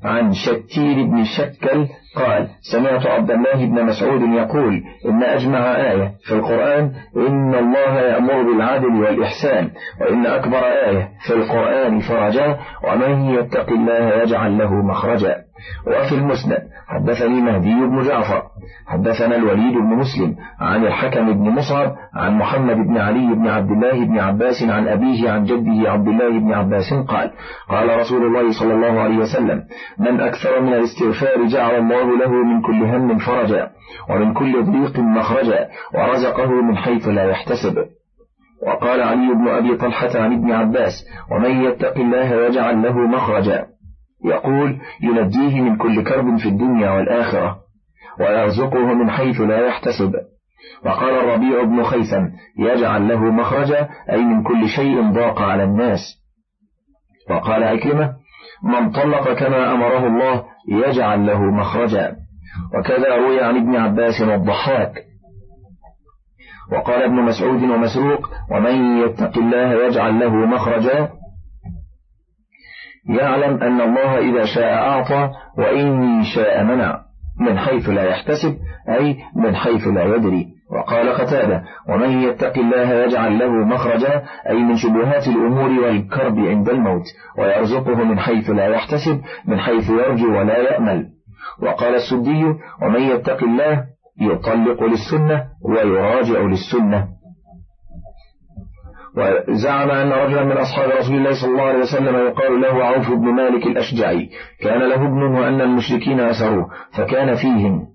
عن 0.03 0.33
شتير 0.33 1.03
بن 1.03 1.23
شكل 1.23 1.87
قال 2.15 2.47
سمعت 2.71 3.05
عبد 3.05 3.31
الله 3.31 3.65
بن 3.65 3.85
مسعود 3.85 4.21
يقول 4.21 4.83
إن 5.05 5.23
أجمع 5.23 5.75
آية 5.75 6.11
في 6.27 6.33
القرآن 6.33 6.93
إن 7.17 7.55
الله 7.55 7.99
يأمر 7.99 8.43
بالعدل 8.43 8.95
والإحسان 9.01 9.71
وإن 10.01 10.25
أكبر 10.25 10.57
آية 10.59 11.09
في 11.27 11.33
القرآن 11.33 11.99
فرجا 11.99 12.59
ومن 12.83 13.29
يتق 13.29 13.69
الله 13.69 14.21
يجعل 14.21 14.57
له 14.57 14.73
مخرجا 14.73 15.44
وفي 15.87 16.15
المسند 16.15 16.57
حدثني 16.87 17.41
مهدي 17.41 17.73
بن 17.73 18.01
جعفر 18.01 18.43
حدثنا 18.87 19.35
الوليد 19.35 19.73
بن 19.73 19.95
مسلم 19.95 20.35
عن 20.59 20.85
الحكم 20.85 21.33
بن 21.33 21.49
مصعب 21.49 21.95
عن 22.13 22.37
محمد 22.37 22.75
بن 22.75 22.97
علي 22.97 23.35
بن 23.35 23.47
عبد 23.47 23.71
الله 23.71 24.05
بن 24.05 24.19
عباس 24.19 24.63
عن 24.63 24.87
أبيه 24.87 25.29
عن 25.31 25.43
جده 25.43 25.91
عبد 25.91 26.07
الله 26.07 26.39
بن 26.39 26.53
عباس 26.53 26.93
قال 26.93 27.31
قال 27.69 27.99
رسول 27.99 28.25
الله 28.25 28.51
صلى 28.59 28.73
الله 28.73 28.99
عليه 29.01 29.17
وسلم 29.17 29.63
من 29.99 30.21
أكثر 30.21 30.61
من 30.61 30.73
الاستغفار 30.73 31.45
جعل 31.47 31.75
الله 31.75 32.17
له 32.17 32.31
من 32.31 32.61
كل 32.61 32.83
هم 32.83 33.17
فرجا 33.17 33.69
ومن 34.09 34.33
كل 34.33 34.63
ضيق 34.63 34.99
مخرجا 34.99 35.67
ورزقه 35.93 36.61
من 36.61 36.77
حيث 36.77 37.07
لا 37.07 37.23
يحتسب. 37.23 37.85
وقال 38.67 39.01
علي 39.01 39.33
بن 39.33 39.47
أبي 39.47 39.77
طلحة 39.77 40.09
عن 40.15 40.33
ابن 40.33 40.51
عباس 40.51 41.05
ومن 41.31 41.63
يتق 41.63 41.97
الله 41.97 42.45
يجعل 42.45 42.81
له 42.81 42.99
مخرجا. 42.99 43.74
يقول 44.25 44.79
ينجيه 45.01 45.61
من 45.61 45.77
كل 45.77 46.03
كرب 46.03 46.37
في 46.37 46.49
الدنيا 46.49 46.91
والآخرة 46.91 47.57
ويرزقه 48.19 48.93
من 48.93 49.09
حيث 49.09 49.41
لا 49.41 49.67
يحتسب. 49.67 50.13
وقال 50.85 51.09
الربيع 51.09 51.63
بن 51.63 51.83
خيثم 51.83 52.25
يجعل 52.59 53.07
له 53.07 53.19
مخرجا 53.19 53.89
أي 54.11 54.21
من 54.23 54.43
كل 54.43 54.67
شيء 54.67 55.11
ضاق 55.11 55.41
على 55.41 55.63
الناس. 55.63 55.99
وقال 57.29 57.63
عكرمة 57.63 58.13
من 58.63 58.91
طلق 58.91 59.33
كما 59.33 59.73
أمره 59.73 60.07
الله 60.07 60.43
يجعل 60.69 61.25
له 61.25 61.41
مخرجا 61.41 62.15
وكذا 62.77 63.15
روي 63.15 63.43
عن 63.43 63.55
ابن 63.55 63.75
عباس 63.75 64.21
والضحاك. 64.21 64.93
وقال 66.71 67.03
ابن 67.03 67.15
مسعود 67.15 67.63
ومسروق 67.63 68.29
ومن 68.51 68.97
يتق 68.97 69.37
الله 69.37 69.85
يجعل 69.85 70.19
له 70.19 70.35
مخرجا 70.35 71.09
يعلم 73.09 73.63
أن 73.63 73.81
الله 73.81 74.17
إذا 74.19 74.45
شاء 74.45 74.73
أعطى 74.73 75.29
وإن 75.57 76.23
شاء 76.23 76.63
منع 76.63 76.99
من 77.39 77.57
حيث 77.57 77.89
لا 77.89 78.03
يحتسب 78.03 78.57
أي 78.89 79.17
من 79.35 79.55
حيث 79.55 79.87
لا 79.87 80.03
يدري. 80.03 80.47
وقال 80.71 81.09
قتادة 81.09 81.63
ومن 81.89 82.21
يتق 82.21 82.57
الله 82.57 82.93
يجعل 82.93 83.39
له 83.39 83.51
مخرجا 83.51 84.23
أي 84.49 84.55
من 84.55 84.75
شبهات 84.75 85.27
الأمور 85.27 85.69
والكرب 85.69 86.39
عند 86.39 86.69
الموت 86.69 87.03
ويرزقه 87.37 87.95
من 87.95 88.19
حيث 88.19 88.49
لا 88.49 88.67
يحتسب 88.67 89.21
من 89.47 89.59
حيث 89.59 89.89
يرجو 89.89 90.39
ولا 90.39 90.57
يأمل. 90.57 91.05
وقال 91.61 91.95
السدي 91.95 92.43
ومن 92.81 93.01
يتق 93.01 93.43
الله 93.43 93.83
يطلق 94.21 94.83
للسنة 94.83 95.43
ويراجع 95.69 96.39
للسنة. 96.39 97.07
وزعم 99.17 99.91
أن 99.91 100.11
رجلا 100.11 100.43
من 100.43 100.57
أصحاب 100.57 100.89
رسول 100.89 101.15
الله 101.15 101.41
صلى 101.41 101.51
الله 101.51 101.63
عليه 101.63 101.79
وسلم 101.79 102.15
يقال 102.15 102.61
له 102.61 102.83
عوف 102.83 103.11
بن 103.11 103.27
مالك 103.27 103.67
الأشجعي. 103.67 104.29
كان 104.61 104.79
له 104.79 104.95
ابن 104.95 105.23
وأن 105.23 105.61
المشركين 105.61 106.19
أسروه 106.19 106.69
فكان 106.97 107.35
فيهم. 107.35 107.87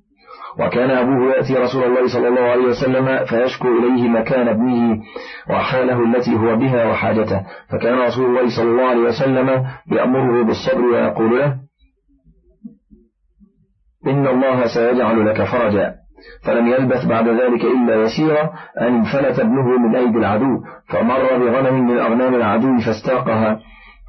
وكان 0.59 0.91
أبوه 0.91 1.33
يأتي 1.33 1.55
رسول 1.55 1.85
الله 1.85 2.09
صلى 2.09 2.29
الله 2.29 2.41
عليه 2.41 2.65
وسلم 2.65 3.25
فيشكو 3.25 3.69
إليه 3.69 4.09
مكان 4.09 4.49
ابنه 4.49 5.03
وحاله 5.51 6.05
التي 6.05 6.35
هو 6.35 6.57
بها 6.57 6.91
وحاجته. 6.91 7.41
فكان 7.71 7.99
رسول 7.99 8.27
الله 8.27 8.57
صلى 8.57 8.71
الله 8.71 8.85
عليه 8.85 9.01
وسلم 9.01 9.67
يأمره 9.93 10.45
بالصبر 10.45 10.85
ويقول 10.85 11.39
له 11.39 11.57
إن 14.07 14.27
الله 14.27 14.67
سيجعل 14.67 15.27
لك 15.27 15.43
فرجا. 15.43 16.00
فلم 16.45 16.67
يلبث 16.67 17.07
بعد 17.07 17.29
ذلك 17.29 17.65
إلا 17.65 17.95
يسيرا 18.03 18.51
أن 18.81 18.95
انفلت 18.95 19.39
ابنه 19.41 19.79
من 19.79 19.97
أيدي 19.97 20.19
العدو 20.19 20.61
فمر 20.89 21.39
بغنم 21.39 21.89
من 21.89 21.99
أغنام 21.99 22.35
العدو 22.35 22.79
فاستاقها 22.79 23.59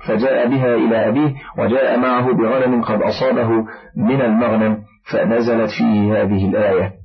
فجاء 0.08 0.48
بها 0.50 0.76
إلى 0.76 1.08
أبيه 1.08 1.34
وجاء 1.58 2.00
معه 2.00 2.34
بغنم 2.34 2.82
قد 2.82 3.02
أصابه 3.02 3.50
من 3.98 4.22
المغنم 4.22 4.78
فنزلت 5.12 5.70
فيه 5.78 6.22
هذه 6.22 6.50
الآية 6.50 7.02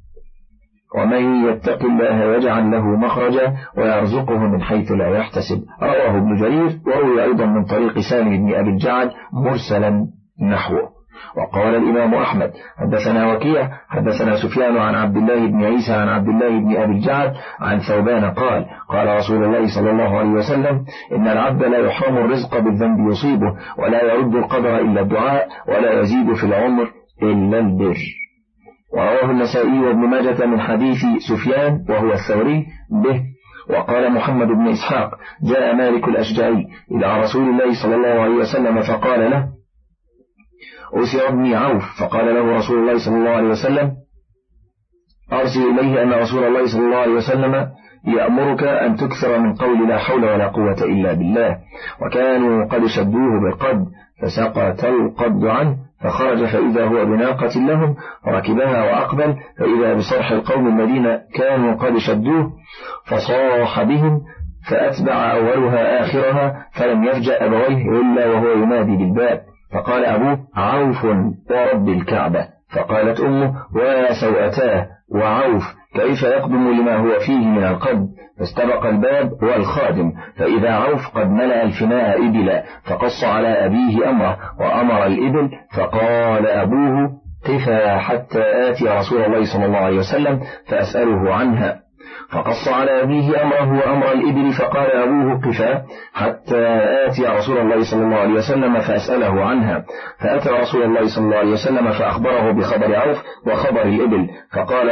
ومن 0.97 1.45
يتق 1.45 1.85
الله 1.85 2.37
يجعل 2.37 2.71
له 2.71 2.87
مخرجا 2.87 3.57
ويرزقه 3.77 4.39
من 4.39 4.63
حيث 4.63 4.93
لا 4.93 5.09
يحتسب 5.19 5.63
رواه 5.83 6.17
ابن 6.17 6.37
جرير 6.37 6.81
وروي 6.87 7.25
أيضا 7.25 7.47
من 7.47 7.65
طريق 7.65 7.99
سامي 8.11 8.39
بن 8.39 8.55
أبي 8.55 8.71
الجعد 8.71 9.11
مرسلا 9.33 10.07
نحوه. 10.51 10.96
وقال 11.37 11.75
الإمام 11.75 12.15
أحمد 12.15 12.53
حدثنا 12.79 13.33
وكيع 13.33 13.71
حدثنا 13.89 14.37
سفيان 14.43 14.77
عن 14.77 14.95
عبد 14.95 15.17
الله 15.17 15.47
بن 15.47 15.65
عيسى 15.65 15.93
عن 15.93 16.09
عبد 16.09 16.29
الله 16.29 16.49
بن 16.49 16.77
أبي 16.77 16.93
الجعد 16.93 17.33
عن 17.61 17.79
ثوبان 17.79 18.25
قال 18.25 18.67
قال 18.89 19.17
رسول 19.17 19.45
الله 19.45 19.75
صلى 19.75 19.91
الله 19.91 20.19
عليه 20.19 20.31
وسلم 20.31 20.85
إن 21.13 21.29
العبد 21.29 21.63
لا 21.65 21.79
يحرم 21.79 22.17
الرزق 22.17 22.59
بالذنب 22.59 23.11
يصيبه 23.11 23.57
ولا 23.79 24.05
يرد 24.05 24.35
القدر 24.35 24.79
إلا 24.81 25.01
الدعاء 25.01 25.49
ولا 25.69 26.01
يزيد 26.01 26.35
في 26.35 26.45
العمر 26.45 26.89
إلا 27.23 27.59
البر. 27.59 27.97
ورواه 28.93 29.31
النسائي 29.31 29.81
وابن 29.81 29.99
ماجة 29.99 30.47
من 30.47 30.61
حديث 30.61 30.99
سفيان 31.29 31.85
وهو 31.89 32.13
الثوري 32.13 32.67
به. 33.03 33.23
وقال 33.71 34.13
محمد 34.13 34.47
بن 34.47 34.69
إسحاق 34.69 35.11
جاء 35.43 35.75
مالك 35.75 36.09
الأشجعي 36.09 36.67
إلى 36.91 37.21
رسول 37.21 37.49
الله 37.49 37.83
صلى 37.83 37.95
الله 37.95 38.23
عليه 38.23 38.35
وسلم 38.35 38.83
فقال 38.83 39.31
له 39.31 39.47
أسر 40.95 41.29
ابني 41.29 41.57
عوف 41.57 41.85
فقال 42.01 42.35
له 42.35 42.57
رسول 42.57 42.79
الله 42.79 43.05
صلى 43.05 43.17
الله 43.17 43.31
عليه 43.31 43.49
وسلم 43.49 43.93
أرسل 45.33 45.61
إليه 45.61 46.03
أن 46.03 46.13
رسول 46.13 46.45
الله 46.45 46.67
صلى 46.67 46.81
الله 46.87 46.97
عليه 46.97 47.15
وسلم 47.15 47.69
يأمرك 48.07 48.63
أن 48.63 48.97
تكثر 48.97 49.39
من 49.39 49.55
قول 49.55 49.89
لا 49.89 49.99
حول 49.99 50.25
ولا 50.25 50.49
قوة 50.49 50.83
إلا 50.83 51.13
بالله. 51.13 51.57
وكانوا 52.03 52.65
قد 52.65 52.87
شدوه 52.87 53.41
بالقد 53.41 53.87
فسقط 54.23 54.85
القد 54.85 55.45
عنه 55.45 55.77
فخرج 56.01 56.45
فإذا 56.45 56.85
هو 56.85 57.05
بناقة 57.05 57.61
لهم 57.61 57.97
فركبها 58.25 58.83
وأقبل 58.85 59.37
فإذا 59.59 59.95
بصرح 59.95 60.31
القوم 60.31 60.81
الذين 60.81 61.19
كانوا 61.35 61.75
قد 61.75 61.99
شدوه 61.99 62.53
فصاح 63.07 63.83
بهم 63.83 64.21
فأتبع 64.71 65.33
أولها 65.33 66.01
آخرها 66.01 66.67
فلم 66.73 67.05
يفجأ 67.05 67.45
أبويه 67.47 68.01
إلا 68.01 68.27
وهو 68.27 68.53
ينادي 68.53 68.97
بالباب. 68.97 69.41
فقال 69.73 70.05
أبوه 70.05 70.39
عوف 70.57 71.05
ورب 71.05 71.89
الكعبة. 71.89 72.47
فقالت 72.75 73.21
أمه 73.21 73.55
ويا 73.75 74.13
سوأتاه 74.21 74.87
وعوف 75.15 75.63
كيف 75.95 76.23
يقدم 76.23 76.71
لما 76.81 76.97
هو 76.97 77.19
فيه 77.27 77.39
من 77.39 77.65
القد 77.65 78.09
فاستبق 78.39 78.87
الباب 78.87 79.43
والخادم. 79.43 80.13
فإذا 80.37 80.71
عوف 80.71 81.09
قد 81.19 81.31
ملأ 81.31 81.63
الفناء 81.63 82.29
إبلا 82.29 82.63
فقص 82.85 83.25
على 83.25 83.49
أبيه 83.49 84.11
أمره 84.11 84.39
وأمر 84.61 85.07
الإبل 85.07 85.51
فقال 85.77 86.47
أبوه 86.47 87.11
قفا 87.45 87.99
حتى 87.99 88.43
آتي 88.71 88.85
رسول 88.89 89.23
الله 89.25 89.45
صلى 89.53 89.67
الله 89.67 89.79
عليه 89.79 89.99
وسلم 89.99 90.41
فأسأله 90.69 91.35
عنها. 91.35 91.86
فقص 92.33 92.69
على 92.69 93.03
أبيه 93.03 93.43
أمره 93.43 93.79
وأمر 93.79 94.13
الإبل 94.13 94.53
فقال 94.53 94.91
أبوه 94.91 95.41
قفا 95.41 95.83
حتى 96.13 96.67
آتي 97.07 97.27
رسول 97.27 97.59
الله 97.59 97.91
صلى 97.91 98.03
الله 98.03 98.17
عليه 98.17 98.35
وسلم 98.35 98.81
فأسأله 98.81 99.45
عنها. 99.45 99.85
فأتى 100.21 100.49
رسول 100.49 100.83
الله 100.83 101.15
صلى 101.15 101.25
الله 101.25 101.37
عليه 101.37 101.53
وسلم 101.53 101.93
فأخبره 101.93 102.53
بخبر 102.53 102.95
عوف 102.95 103.19
وخبر 103.47 103.83
الإبل 103.83 104.29
فقال 104.53 104.87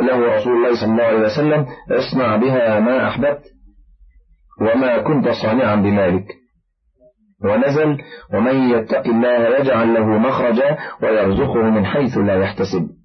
له 0.00 0.36
رسول 0.36 0.52
الله 0.56 0.80
صلى 0.80 0.92
الله 0.92 1.04
عليه 1.04 1.26
وسلم 1.26 1.66
اصنع 1.90 2.36
بها 2.36 2.80
ما 2.80 3.08
أحببت 3.08 3.42
وما 4.60 4.98
كنت 4.98 5.28
صانعا 5.28 5.74
بمالك. 5.76 6.24
ونزل 7.44 7.98
ومن 8.34 8.70
يتق 8.70 9.06
الله 9.06 9.58
يجعل 9.58 9.94
له 9.94 10.06
مخرجا 10.06 10.78
ويرزقه 11.02 11.62
من 11.62 11.86
حيث 11.86 12.18
لا 12.18 12.34
يحتسب. 12.34 13.01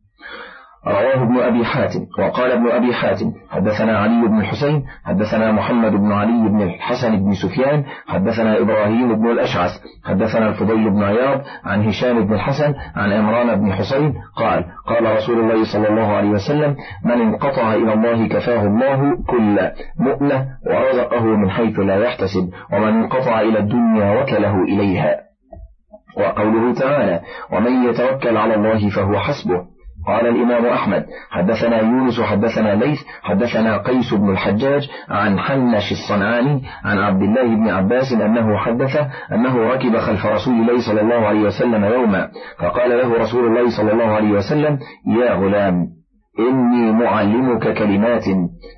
رواه 0.87 1.23
ابن 1.23 1.37
أبي 1.39 1.65
حاتم 1.65 2.05
وقال 2.19 2.51
ابن 2.51 2.67
أبي 2.67 2.93
حاتم 2.93 3.33
حدثنا 3.49 3.97
علي 3.97 4.27
بن 4.27 4.39
الحسين 4.39 4.83
حدثنا 5.05 5.51
محمد 5.51 5.91
بن 5.91 6.11
علي 6.11 6.49
بن 6.49 6.61
الحسن 6.61 7.17
بن 7.17 7.33
سفيان 7.33 7.83
حدثنا 8.07 8.61
إبراهيم 8.61 9.15
بن 9.15 9.31
الأشعث 9.31 9.71
حدثنا 10.05 10.49
الفضيل 10.49 10.89
بن 10.89 11.03
عياض 11.03 11.41
عن 11.65 11.87
هشام 11.87 12.25
بن 12.25 12.33
الحسن 12.33 12.73
عن 12.95 13.11
عمران 13.11 13.55
بن 13.55 13.73
حسين 13.73 14.13
قال 14.35 14.65
قال 14.87 15.15
رسول 15.15 15.39
الله 15.39 15.73
صلى 15.73 15.89
الله 15.89 16.07
عليه 16.07 16.29
وسلم 16.29 16.75
من 17.05 17.21
انقطع 17.21 17.73
إلى 17.73 17.93
الله 17.93 18.27
كفاه 18.27 18.61
الله 18.61 19.17
كل 19.27 19.71
مؤنة 19.99 20.47
ورزقه 20.65 21.23
من 21.23 21.49
حيث 21.49 21.79
لا 21.79 21.95
يحتسب 21.95 22.49
ومن 22.73 22.87
انقطع 22.87 23.41
إلى 23.41 23.59
الدنيا 23.59 24.21
وكله 24.21 24.63
إليها. 24.63 25.15
وقوله 26.17 26.73
تعالى 26.73 27.21
ومن 27.51 27.89
يتوكل 27.89 28.37
على 28.37 28.55
الله 28.55 28.89
فهو 28.89 29.19
حسبه. 29.19 29.76
قال 30.07 30.27
الإمام 30.27 30.65
أحمد 30.65 31.05
حدثنا 31.29 31.77
يونس 31.81 32.21
حدثنا 32.21 32.75
ليث 32.75 32.99
حدثنا 33.23 33.77
قيس 33.77 34.13
بن 34.13 34.29
الحجاج 34.29 34.89
عن 35.09 35.39
حنش 35.39 35.91
الصنعاني 35.91 36.61
عن 36.83 36.97
عبد 36.97 37.21
الله 37.21 37.55
بن 37.55 37.69
عباس 37.69 38.13
أنه 38.13 38.57
حدث 38.57 38.97
أنه 39.31 39.57
ركب 39.57 39.97
خلف 39.97 40.25
رسول 40.25 40.53
الله 40.53 40.79
صلى 40.87 41.01
الله 41.01 41.27
عليه 41.27 41.39
وسلم 41.41 41.85
يوما 41.85 42.27
فقال 42.59 42.89
له 42.89 43.13
رسول 43.23 43.45
الله 43.47 43.77
صلى 43.77 43.91
الله 43.91 44.15
عليه 44.15 44.31
وسلم 44.31 44.79
يا 45.19 45.33
غلام 45.33 45.87
إني 46.39 46.91
معلمك 46.91 47.73
كلمات 47.77 48.23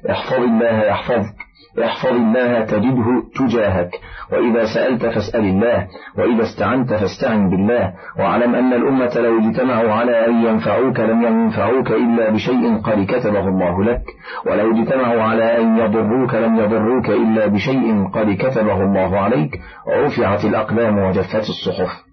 احفظ 0.10 0.44
الله 0.44 0.84
يحفظك. 0.84 1.36
احفظ 1.84 2.10
الله 2.10 2.66
تجده 2.66 3.24
تجاهك 3.36 3.92
وإذا 4.32 4.66
سألت 4.74 5.06
فاسأل 5.06 5.46
الله 5.46 5.88
وإذا 6.18 6.44
استعنت 6.44 6.94
فاستعن 6.94 7.50
بالله 7.50 7.94
واعلم 8.20 8.56
أن 8.56 8.74
الأمة 8.74 9.14
لو 9.16 9.40
اجتمعوا 9.40 9.92
على 9.92 10.28
أن 10.28 10.46
ينفعوك 10.46 11.00
لم 11.00 11.22
ينفعوك 11.24 11.92
إلا 11.92 12.30
بشيء 12.30 12.78
قد 12.78 13.06
كتبه 13.06 13.48
الله 13.48 13.84
لك 13.84 14.02
ولو 14.46 14.78
اجتمعوا 14.78 15.22
على 15.22 15.58
أن 15.58 15.78
يضروك 15.78 16.34
لم 16.34 16.60
يضروك 16.60 17.10
إلا 17.10 17.48
بشيء 17.48 18.08
قد 18.08 18.36
كتبه 18.36 18.84
الله 18.84 19.20
عليك 19.20 19.62
رفعت 19.88 20.46
الأقلام 20.46 20.98
وجفت 20.98 21.50
الصحف. 21.50 22.10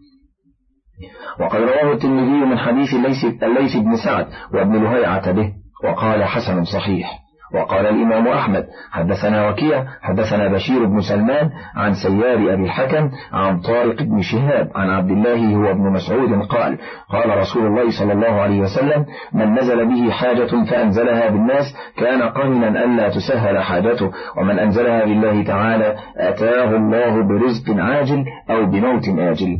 وقد 1.40 1.60
رواه 1.60 1.92
الترمذي 1.92 2.46
من 2.46 2.58
حديث 2.58 2.94
الليث 3.42 3.76
بن 3.76 3.96
سعد 4.04 4.26
وابن 4.54 4.82
لهيعة 4.84 5.32
به 5.32 5.52
وقال 5.84 6.24
حسن 6.24 6.64
صحيح. 6.64 7.25
وقال 7.54 7.86
الإمام 7.86 8.28
أحمد 8.28 8.66
حدثنا 8.90 9.48
وكيع 9.48 9.84
حدثنا 10.02 10.48
بشير 10.48 10.84
بن 10.84 11.00
سلمان 11.00 11.50
عن 11.76 11.94
سيار 11.94 12.54
أبي 12.54 12.64
الحكم 12.64 13.10
عن 13.32 13.60
طارق 13.60 14.02
بن 14.02 14.22
شهاب 14.22 14.70
عن 14.74 14.90
عبد 14.90 15.10
الله 15.10 15.54
هو 15.56 15.70
ابن 15.70 15.92
مسعود 15.92 16.42
قال 16.46 16.78
قال 17.10 17.38
رسول 17.38 17.66
الله 17.66 17.90
صلى 17.98 18.12
الله 18.12 18.40
عليه 18.40 18.60
وسلم 18.60 19.06
من 19.32 19.54
نزل 19.54 19.86
به 19.86 20.10
حاجة 20.10 20.64
فأنزلها 20.70 21.30
بالناس 21.30 21.76
كان 21.96 22.22
قامنا 22.22 22.84
ألا 22.84 23.08
تسهل 23.08 23.58
حاجته 23.58 24.10
ومن 24.36 24.58
أنزلها 24.58 25.04
لله 25.04 25.44
تعالى 25.44 25.96
أتاه 26.16 26.76
الله 26.76 27.22
برزق 27.22 27.82
عاجل 27.82 28.24
أو 28.50 28.66
بموت 28.66 29.08
آجل. 29.08 29.58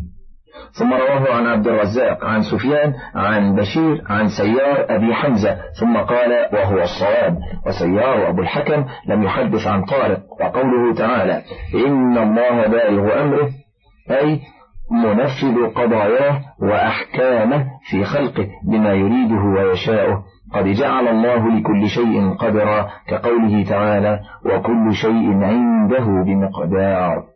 ثم 0.79 0.93
رواه 0.93 1.35
عن 1.35 1.47
عبد 1.47 1.69
الرزاق 1.69 2.25
عن 2.25 2.43
سفيان 2.43 2.95
عن 3.15 3.55
بشير 3.55 4.03
عن 4.09 4.29
سيار 4.29 4.87
أبي 4.97 5.15
حمزة 5.15 5.57
ثم 5.81 5.97
قال 5.97 6.49
وهو 6.53 6.83
الصواب. 6.83 7.39
وسيار 7.67 8.29
أبو 8.29 8.43
الحكم 8.43 8.85
لم 9.09 9.23
يحدث 9.23 9.67
عن 9.67 9.85
طارق 9.85 10.21
وقوله 10.41 10.95
تعالى 10.95 11.43
إن 11.87 12.19
الله 12.19 12.67
بالغ 12.67 13.23
أمره 13.23 13.51
أي 14.11 14.41
منفذ 14.91 15.67
قضاياه 15.75 16.41
وأحكامه 16.63 17.67
في 17.91 18.05
خلقه 18.05 18.49
بما 18.65 18.93
يريده 18.93 19.43
ويشاءه. 19.57 20.25
قد 20.55 20.65
جعل 20.65 21.09
الله 21.09 21.59
لكل 21.59 21.89
شيء 21.89 22.35
قدرا 22.35 22.89
كقوله 23.09 23.65
تعالى 23.65 24.21
وكل 24.45 24.95
شيء 24.95 25.45
عنده 25.45 26.05
بمقدار. 26.05 27.36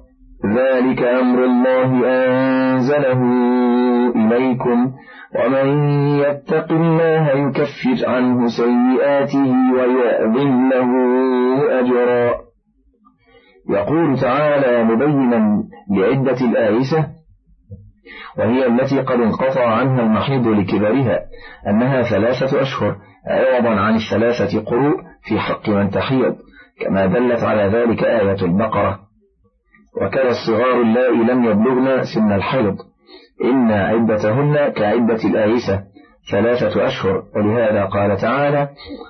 ذلك 0.45 1.03
أمر 1.03 1.45
الله 1.45 2.07
أنزله 2.07 3.21
إليكم 4.15 4.91
ومن 5.35 5.67
يتق 6.19 6.71
الله 6.71 7.29
يكفر 7.29 8.09
عنه 8.09 8.47
سيئاته 8.47 9.53
ويأذن 9.73 10.69
له 10.69 10.89
أجرا. 11.79 12.41
يقول 13.69 14.19
تعالى 14.19 14.83
مبينا 14.83 15.63
لعدة 15.91 16.45
الآيسة 16.45 17.07
وهي 18.37 18.67
التي 18.67 19.01
قد 19.01 19.19
انقطع 19.19 19.67
عنها 19.67 20.01
المحيض 20.01 20.47
لكبرها 20.47 21.19
أنها 21.67 22.01
ثلاثة 22.01 22.61
أشهر 22.61 22.95
عوضا 23.27 23.69
عن 23.69 23.95
الثلاثة 23.95 24.61
قروء 24.61 25.01
في 25.23 25.39
حق 25.39 25.69
من 25.69 25.89
تحيض 25.89 26.35
كما 26.81 27.05
دلت 27.05 27.43
على 27.43 27.63
ذلك 27.63 28.03
آية 28.03 28.45
البقرة. 28.45 29.10
وكان 30.01 30.27
الصغار 30.27 30.81
اللائي 30.81 31.17
لم 31.17 31.43
يبلغن 31.45 32.03
سن 32.03 32.31
الحيض. 32.31 32.77
إن 33.43 33.71
عدتهن 33.71 34.69
كعدة 34.69 35.29
الآيسة 35.29 35.83
ثلاثة 36.31 36.87
أشهر. 36.87 37.23
ولهذا 37.35 37.85
قال 37.85 38.17
تعالى 38.17 38.69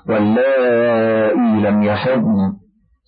واللائي 0.09 1.61
لم 1.61 1.83
يحضن. 1.83 2.53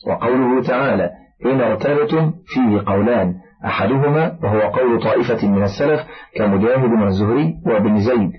وقوله 0.07 0.61
تعالى 0.61 1.09
إن 1.45 1.61
ارتبتم 1.61 2.33
فيه 2.45 2.83
قولان. 2.85 3.33
أحدهما 3.65 4.37
وهو 4.43 4.59
قول 4.59 5.03
طائفة 5.03 5.47
من 5.47 5.63
السلف 5.63 5.99
كمجاهد 6.35 6.91
والزهري 6.91 7.53
وابن 7.65 7.99
زيد. 7.99 8.31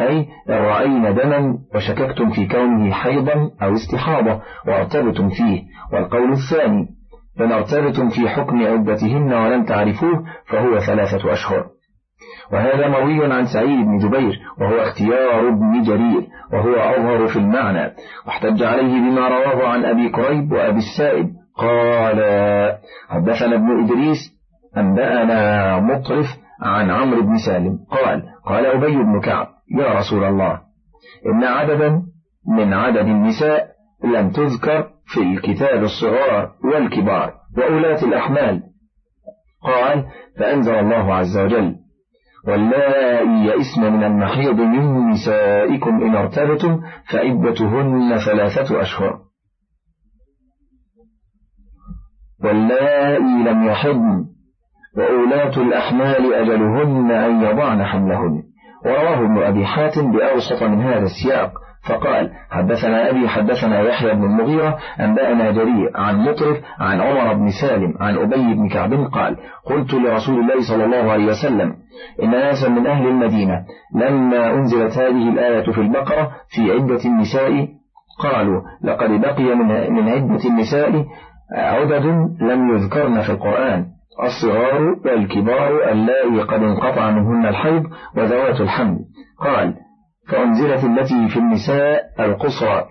أي 0.00 0.18
إن 0.48 0.54
رأينا 0.54 1.10
دما 1.10 1.58
وشككتم 1.74 2.30
في 2.30 2.46
كونه 2.46 2.92
حيضا 2.92 3.50
أو 3.62 3.72
استحاضة 3.72 4.40
وارتبتم 4.66 5.28
فيه. 5.28 5.62
والقول 5.92 6.32
الثاني 6.32 6.95
ارتبتم 7.40 8.08
في 8.08 8.28
حكم 8.28 8.66
عدتهن 8.66 9.34
ولم 9.34 9.64
تعرفوه 9.64 10.24
فهو 10.46 10.78
ثلاثة 10.78 11.32
أشهر. 11.32 11.66
وهذا 12.52 12.88
مروي 12.88 13.32
عن 13.32 13.46
سعيد 13.46 13.86
بن 13.86 13.98
جبير 13.98 14.38
وهو 14.60 14.76
اختيار 14.76 15.48
ابن 15.48 15.82
جرير 15.82 16.26
وهو 16.52 16.74
أظهر 16.74 17.26
في 17.26 17.36
المعنى. 17.36 17.92
واحتج 18.26 18.62
عليه 18.62 19.00
بما 19.00 19.28
رواه 19.28 19.68
عن 19.68 19.84
أبي 19.84 20.08
كريب 20.08 20.52
وأبي 20.52 20.78
السائب. 20.78 21.30
قال 21.56 22.18
حدثنا 23.08 23.54
ابن 23.56 23.84
إدريس 23.84 24.18
أنبأنا 24.76 25.80
مطرف 25.80 26.26
عن 26.62 26.90
عمرو 26.90 27.22
بن 27.22 27.36
سالم. 27.46 27.78
قال 27.90 28.22
قال 28.46 28.66
أبي 28.66 28.96
بن 28.96 29.20
كعب 29.20 29.46
يا 29.78 29.98
رسول 29.98 30.24
الله 30.24 30.60
إن 31.26 31.44
عددا 31.44 32.02
من 32.48 32.72
عدد 32.72 33.06
النساء 33.06 33.66
لم 34.04 34.30
تذكر 34.30 34.95
في 35.06 35.20
الكتاب 35.20 35.82
الصغار 35.82 36.52
والكبار 36.64 37.34
وأولاة 37.58 38.04
الأحمال. 38.04 38.62
قال 39.62 40.04
فأنزل 40.38 40.74
الله 40.74 41.14
عز 41.14 41.38
وجل 41.38 41.74
واللائي 42.48 43.28
يئسن 43.28 43.92
من 43.92 44.04
المحيض 44.04 44.60
من 44.60 45.10
نسائكم 45.10 46.02
إن 46.02 46.16
ارتبتم 46.16 46.80
فعدتهن 47.12 48.18
ثلاثة 48.18 48.82
أشهر. 48.82 49.20
واللائي 52.44 53.44
لم 53.44 53.66
يحضن 53.66 54.24
وأولاة 54.96 55.62
الأحمال 55.62 56.34
أجلهن 56.34 57.10
أن 57.10 57.42
يضعن 57.42 57.84
حملهن. 57.84 58.42
ورواه 58.84 59.18
ابن 59.18 59.42
أبي 59.42 59.66
حاتم 59.66 60.12
بأوسط 60.12 60.62
من 60.62 60.80
هذا 60.80 61.04
السياق. 61.04 61.65
فقال 61.88 62.30
حدثنا 62.50 63.10
أبي 63.10 63.28
حدثنا 63.28 63.80
يحيى 63.80 64.14
بن 64.14 64.24
المغيرة 64.24 64.78
أنبأنا 65.00 65.50
جرير 65.50 65.90
عن 65.94 66.18
مطرف 66.20 66.56
عن 66.78 67.00
عمر 67.00 67.34
بن 67.34 67.48
سالم 67.60 67.94
عن 68.00 68.16
أبي 68.16 68.54
بن 68.54 68.68
كعب 68.68 68.92
قال 69.12 69.36
قلت 69.64 69.94
لرسول 69.94 70.40
الله 70.40 70.68
صلى 70.68 70.84
الله 70.84 71.12
عليه 71.12 71.26
وسلم 71.26 71.74
إن 72.22 72.30
ناسا 72.30 72.68
من 72.68 72.86
أهل 72.86 73.08
المدينة 73.08 73.64
لما 73.94 74.50
أنزلت 74.54 74.98
هذه 74.98 75.28
الآية 75.28 75.72
في 75.72 75.80
البقرة 75.80 76.30
في 76.48 76.72
عدة 76.72 77.04
النساء 77.04 77.68
قالوا 78.22 78.62
لقد 78.82 79.10
بقي 79.20 79.54
من 79.90 80.08
عدة 80.08 80.48
النساء 80.48 81.06
عدد 81.56 82.06
لم 82.40 82.74
يذكرن 82.74 83.20
في 83.20 83.30
القرآن 83.30 83.86
الصغار 84.22 84.96
والكبار 85.04 85.92
اللائي 85.92 86.42
قد 86.42 86.62
انقطع 86.62 87.10
منهن 87.10 87.46
الحيض 87.46 87.86
وذوات 88.16 88.60
الحمل. 88.60 88.98
قال 89.40 89.74
فأنزلت 90.28 90.84
التي 90.84 91.28
في 91.28 91.38
النساء 91.38 92.02
القصرى. 92.20 92.84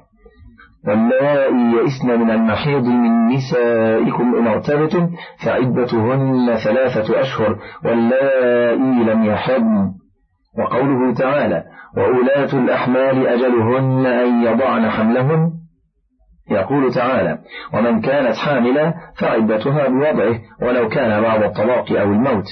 واللائي 0.88 1.56
يئسن 1.56 2.20
من 2.20 2.32
المحيض 2.32 2.84
من 2.84 3.28
نسائكم 3.28 4.36
إن 4.36 4.48
ارتبتم 4.48 5.10
فعدتهن 5.46 6.56
ثلاثة 6.56 7.22
أشهر 7.22 7.60
واللائي 7.86 9.04
لم 9.04 9.26
يحضن. 9.26 9.92
وقوله 10.60 11.14
تعالى 11.14 11.64
وأولاة 11.98 12.54
الأحمال 12.54 13.28
أجلهن 13.28 14.06
أن 14.06 14.44
يضعن 14.44 14.90
حملهن. 14.90 15.52
يقول 16.52 16.94
تعالى 16.94 17.40
ومن 17.74 18.02
كانت 18.02 18.36
حاملة 18.36 18.94
فعدتها 19.20 19.88
بوضعه 19.88 20.40
ولو 20.62 20.90
كان 20.90 21.22
بعد 21.22 21.44
الطلاق 21.44 21.92
أو 21.92 22.12
الموت. 22.12 22.46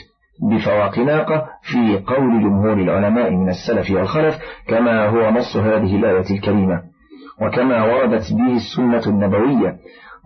بفواق 0.51 0.99
ناقة 0.99 1.45
في 1.61 2.03
قول 2.07 2.41
جمهور 2.43 2.73
العلماء 2.73 3.31
من 3.31 3.49
السلف 3.49 3.91
والخلف 3.91 4.35
كما 4.67 5.07
هو 5.07 5.31
نص 5.31 5.57
هذه 5.57 5.95
الآية 5.95 6.31
الكريمة. 6.31 6.81
وكما 7.41 7.83
وردت 7.83 8.33
به 8.33 8.55
السنة 8.55 9.01
النبوية. 9.07 9.75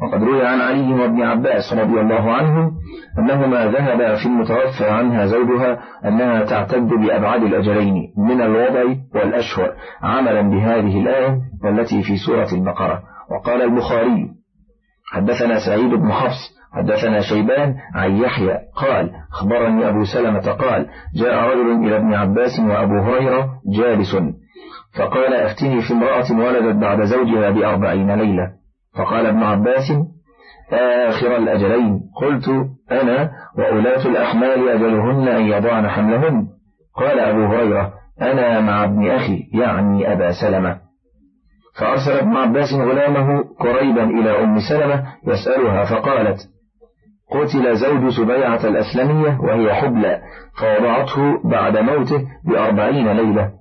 وقد 0.02 0.24
روي 0.24 0.48
عن 0.48 0.62
علي 0.62 0.94
وابن 0.94 1.22
عباس 1.22 1.74
رضي 1.74 2.02
الله 2.02 2.32
عنهم 2.34 2.72
أنهما 3.20 3.66
ذهبا 3.66 4.16
في 4.16 4.26
المتوفى 4.26 4.90
عنها 4.90 5.26
زوجها 5.26 5.80
أنها 6.06 6.46
تعتد 6.46 6.88
بأبعاد 6.88 7.44
الأجلين 7.44 8.14
من 8.18 8.42
الوضع 8.42 8.84
والأشهر 9.16 9.74
عملا 10.02 10.42
بهذه 10.42 11.00
الآية 11.00 11.38
والتي 11.64 12.04
في 12.04 12.18
سورة 12.18 12.48
البقرة. 12.54 13.04
وقال 13.32 13.62
البخاري 13.62 14.30
حدثنا 15.12 15.60
سعيد 15.66 15.90
بن 15.90 16.12
حفص 16.12 16.57
حدثنا 16.74 17.22
شيبان 17.22 17.76
عن 17.96 18.16
يحيى 18.16 18.58
قال 18.76 19.12
أخبرني 19.34 19.90
أبو 19.90 20.04
سلمة 20.04 20.52
قال 20.52 20.88
جاء 21.16 21.50
رجل 21.50 21.88
إلى 21.88 21.98
ابن 21.98 22.14
عباس 22.14 22.60
وأبو 22.60 23.00
هريرة 23.00 23.50
جالس. 23.78 24.16
فقال 24.98 25.34
أفتني 25.34 25.82
في 25.82 25.94
امرأة 25.94 26.32
ولدت 26.32 26.76
بعد 26.76 27.04
زوجها 27.04 27.50
بأربعين 27.50 28.12
ليلة. 28.12 28.52
فقال 28.98 29.26
ابن 29.26 29.44
عباس 29.44 29.92
آخر 31.08 31.36
الأجلين. 31.38 32.00
قلت 32.22 32.50
أنا 32.92 33.32
وأولاة 33.58 34.08
الأحمال 34.08 34.70
أجلهن 34.70 35.28
أن 35.28 35.46
يضعن 35.46 35.90
حملهن. 35.90 36.48
قال 36.96 37.20
أبو 37.20 37.46
هريرة 37.46 37.94
أنا 38.22 38.60
مع 38.62 38.84
ابن 38.84 39.12
أخي 39.12 39.44
يعني 39.54 40.14
أبا 40.14 40.32
سلمة. 40.42 40.80
فأرسل 41.80 42.12
ابن 42.12 42.38
عباس 42.38 42.74
غلامه 42.74 43.44
قريبا 43.60 44.04
إلى 44.04 44.44
أم 44.44 44.60
سلمة 44.70 45.04
يسألها 45.28 45.86
فقالت 45.86 46.40
قتل 47.32 47.76
زوج 47.76 48.10
سبيعة 48.10 48.68
الأسلمية 48.68 49.38
وهي 49.42 49.74
حبلى 49.74 50.22
فوضعته 50.60 51.50
بعد 51.50 51.78
موته 51.78 52.28
بأربعين 52.46 53.12
ليلة. 53.12 53.52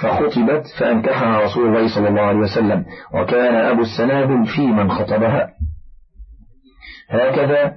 فخطبت 0.00 0.64
فأنكحها 0.80 1.42
رسول 1.42 1.66
الله 1.66 1.94
صلى 1.94 2.08
الله 2.08 2.22
عليه 2.22 2.38
وسلم 2.38 2.84
وكان 3.14 3.54
أبو 3.54 3.80
السنابل 3.80 4.46
في 4.46 4.66
من 4.66 4.90
خطبها. 4.90 5.50
هكذا 7.10 7.72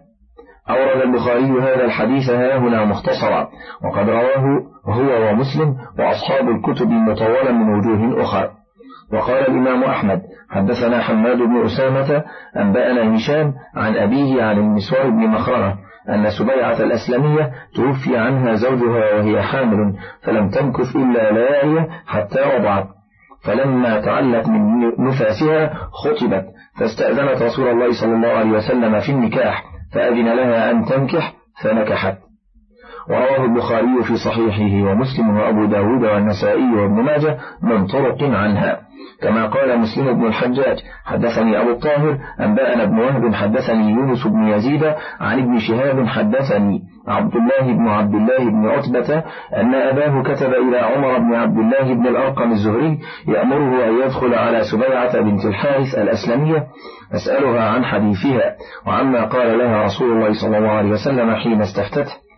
أورد 0.69 1.01
البخاري 1.01 1.51
هذا 1.51 1.85
الحديث 1.85 2.29
ها 2.29 2.57
هنا 2.57 2.85
مختصرا 2.85 3.49
وقد 3.83 4.09
رواه 4.09 4.61
هو 4.85 5.29
ومسلم 5.29 5.75
وأصحاب 5.99 6.49
الكتب 6.49 6.89
مطولا 6.89 7.51
من 7.51 7.73
وجوه 7.73 8.23
أخرى. 8.23 8.58
وقال 9.13 9.37
الإمام 9.37 9.83
أحمد 9.83 10.21
حدثنا 10.49 11.01
حماد 11.01 11.37
بن 11.37 11.65
أسامة 11.65 12.23
أنبأنا 12.57 13.15
هشام 13.15 13.53
عن 13.75 13.95
أبيه 13.95 14.43
عن 14.43 14.57
المسور 14.57 15.09
بن 15.09 15.27
مخرمة 15.27 15.75
أن 16.09 16.29
سبيعة 16.29 16.79
الأسلمية 16.83 17.51
توفي 17.75 18.17
عنها 18.17 18.53
زوجها 18.53 19.13
وهي 19.15 19.41
حامل 19.41 19.93
فلم 20.21 20.49
تمكث 20.49 20.95
إلا 20.95 21.31
ليالي 21.31 21.87
حتى 22.07 22.41
وضعت. 22.41 22.87
فلما 23.43 23.99
تعلت 24.01 24.47
من 24.47 24.87
نفاسها 24.99 25.73
خطبت 25.73 26.45
فاستأذنت 26.79 27.41
رسول 27.41 27.67
الله 27.67 28.01
صلى 28.01 28.15
الله 28.15 28.27
عليه 28.27 28.51
وسلم 28.51 28.99
في 28.99 29.11
النكاح 29.11 29.63
فأذن 29.93 30.25
لها 30.25 30.71
أن 30.71 30.85
تنكح 30.85 31.33
فنكحت. 31.63 32.17
ورواه 33.09 33.45
البخاري 33.45 34.03
في 34.03 34.15
صحيحه 34.15 34.91
ومسلم 34.91 35.37
وأبو 35.37 35.65
داود 35.65 36.03
والنسائي 36.03 36.75
وابن 36.75 37.03
ماجه 37.03 37.37
من 37.61 37.87
طرق 37.87 38.23
عنها. 38.23 38.89
كما 39.21 39.45
قال 39.45 39.79
مسلم 39.79 40.13
بن 40.13 40.25
الحجاج 40.25 40.77
حدثني 41.05 41.61
أبو 41.61 41.71
الطاهر 41.71 42.17
أنبأنا 42.39 42.83
ابن 42.83 42.99
وهب 42.99 43.33
حدثني 43.33 43.91
يونس 43.91 44.27
بن 44.27 44.47
يزيد 44.47 44.83
عن 45.19 45.39
ابن 45.39 45.59
شهاب 45.59 46.07
حدثني 46.07 46.81
عبد 47.07 47.35
الله 47.35 47.73
بن 47.73 47.87
عبد 47.87 48.15
الله 48.15 48.49
بن 48.49 48.67
عتبة 48.67 49.23
أن 49.55 49.75
أباه 49.75 50.23
كتب 50.23 50.53
إلى 50.53 50.77
عمر 50.77 51.19
بن 51.19 51.35
عبد 51.35 51.57
الله 51.57 51.93
بن 51.93 52.07
الأرقم 52.07 52.51
الزهري 52.51 52.99
يأمره 53.27 53.85
أن 53.87 53.97
يدخل 54.03 54.33
على 54.33 54.63
سبيعة 54.63 55.21
بنت 55.21 55.45
الحارث 55.45 55.95
الأسلمية 55.97 56.67
أسألها 57.13 57.69
عن 57.69 57.85
حديثها. 57.85 58.55
وعما 58.87 59.25
قال 59.25 59.57
لها 59.57 59.83
رسول 59.83 60.11
الله 60.11 60.33
صلى 60.41 60.57
الله 60.57 60.71
عليه 60.71 60.89
وسلم 60.89 61.35
حين 61.35 61.61
استفتته. 61.61 62.28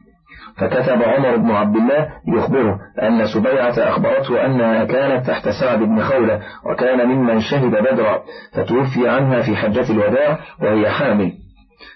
فكتب 0.61 1.03
عمر 1.03 1.35
بن 1.35 1.51
عبد 1.51 1.75
الله 1.75 2.09
يخبره 2.27 2.79
أن 3.01 3.25
سبيعة 3.33 3.73
أخبرته 3.89 4.45
أنها 4.45 4.85
كانت 4.85 5.27
تحت 5.27 5.49
سعد 5.49 5.79
بن 5.79 6.01
خولة 6.01 6.41
وكان 6.65 7.07
ممن 7.07 7.39
شهد 7.39 7.71
بدرا 7.71 8.21
فتوفي 8.53 9.09
عنها 9.09 9.41
في 9.41 9.55
حجة 9.55 9.91
الوداع 9.91 10.39
وهي 10.61 10.89
حامل. 10.89 11.31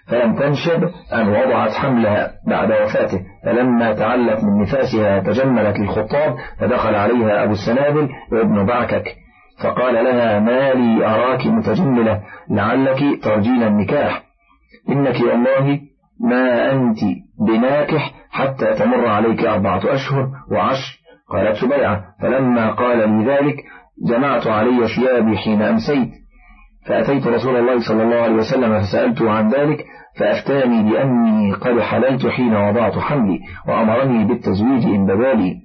فلم 0.07 0.35
تنشب 0.35 0.83
أن 1.13 1.27
وضعت 1.27 1.71
حملها 1.71 2.31
بعد 2.47 2.71
وفاته 2.71 3.21
فلما 3.45 3.93
تعلت 3.93 4.43
من 4.43 4.61
نفاسها 4.61 5.19
تجملت 5.19 5.79
للخطاب 5.79 6.35
فدخل 6.59 6.95
عليها 6.95 7.43
أبو 7.43 7.51
السنابل 7.51 8.09
وابن 8.31 8.65
بعكك. 8.65 9.15
فقال 9.63 9.93
لها 9.93 10.39
ما 10.39 10.73
لي 10.73 11.05
أراك 11.05 11.47
متجملة 11.47 12.21
لعلك 12.49 13.23
ترجين 13.23 13.63
النكاح. 13.63 14.23
إنك 14.89 15.15
والله 15.21 15.79
ما 16.19 16.71
أنت 16.71 16.97
بناكح 17.39 18.11
تمر 18.95 19.07
عليك 19.07 19.45
أربعة 19.45 19.93
أشهر 19.93 20.27
وعشر. 20.51 20.99
قالت 21.29 21.55
سبيعة 21.57 22.03
فلما 22.21 22.71
قال 22.71 23.09
لي 23.09 23.25
ذلك 23.25 23.55
جمعت 24.09 24.47
علي 24.47 24.87
ثيابي 24.87 25.37
حين 25.37 25.61
أمسيت. 25.61 26.09
فأتيت 26.87 27.27
رسول 27.27 27.55
الله 27.55 27.87
صلى 27.87 28.03
الله 28.03 28.15
عليه 28.15 28.35
وسلم 28.35 28.79
فسألته 28.79 29.31
عن 29.31 29.49
ذلك 29.49 29.85
فأفتاني 30.19 30.91
بأني 30.91 31.53
قد 31.53 31.79
حللت 31.79 32.27
حين 32.27 32.55
وضعت 32.55 32.97
حملي 32.97 33.39
وأمرني 33.67 34.25
بالتزويج 34.25 34.85
إن 34.85 35.05
بدالي 35.05 35.55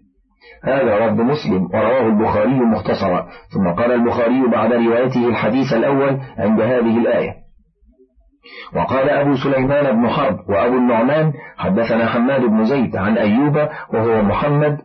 هذا 0.65 1.07
رد 1.07 1.21
مسلم 1.21 1.69
ورواه 1.75 2.07
البخاري 2.07 2.61
مختصرا. 2.61 3.27
ثم 3.55 3.69
قال 3.69 3.93
البخاري 3.93 4.47
بعد 4.53 4.73
روايته 4.73 5.29
الحديث 5.29 5.73
الأول 5.73 6.21
عند 6.39 6.61
هذه 6.61 6.99
الآية. 6.99 7.35
وقال 8.75 9.11
أبو 9.11 9.37
سليمان 9.37 9.97
بن 9.97 10.09
حرب 10.09 10.39
وأبو 10.49 10.77
النعمان 10.77 11.33
حدثنا 11.57 12.07
حماد 12.07 12.41
بن 12.41 12.65
زيد 12.65 12.97
عن 12.97 13.19
أيوب 13.19 13.57
وهو 13.93 14.23
محمد 14.23 14.79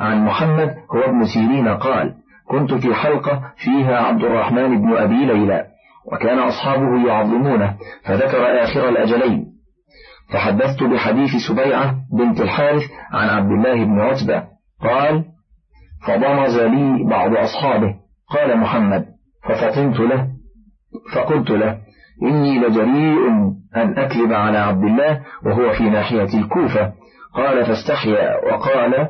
عن 0.00 0.24
محمد 0.24 0.74
هو 0.94 1.00
ابن 1.00 1.24
سيرين 1.24 1.68
قال 1.68 2.14
كنت 2.48 2.74
في 2.74 2.94
حلقة 2.94 3.42
فيها 3.56 3.96
عبد 3.96 4.24
الرحمن 4.24 4.80
بن 4.82 4.96
أبي 4.96 5.24
ليلى 5.26 5.66
وكان 6.12 6.38
أصحابه 6.38 7.08
يعظمونه 7.08 7.76
فذكر 8.04 8.62
آخر 8.62 8.88
الأجلين. 8.88 9.52
فحدثت 10.32 10.82
بحديث 10.82 11.30
سبيعة 11.48 11.94
بنت 12.18 12.40
الحارث 12.40 12.82
عن 13.12 13.28
عبد 13.28 13.50
الله 13.50 13.84
بن 13.84 14.00
عتبة 14.00 14.42
قال 14.82 15.24
فضمز 16.06 16.58
لي 16.58 17.04
بعض 17.04 17.36
أصحابه 17.36 17.94
قال 18.30 18.58
محمد 18.58 19.06
ففطنت 19.48 20.00
له 20.00 20.28
فقلت 21.14 21.50
له 21.50 21.78
إني 22.22 22.58
لجريء 22.58 23.28
أن 23.76 23.98
أكذب 23.98 24.32
على 24.32 24.58
عبد 24.58 24.84
الله 24.84 25.20
وهو 25.44 25.72
في 25.72 25.90
ناحية 25.90 26.38
الكوفة. 26.38 26.92
قال 27.34 27.66
فاستحيا 27.66 28.36
وقال 28.44 29.08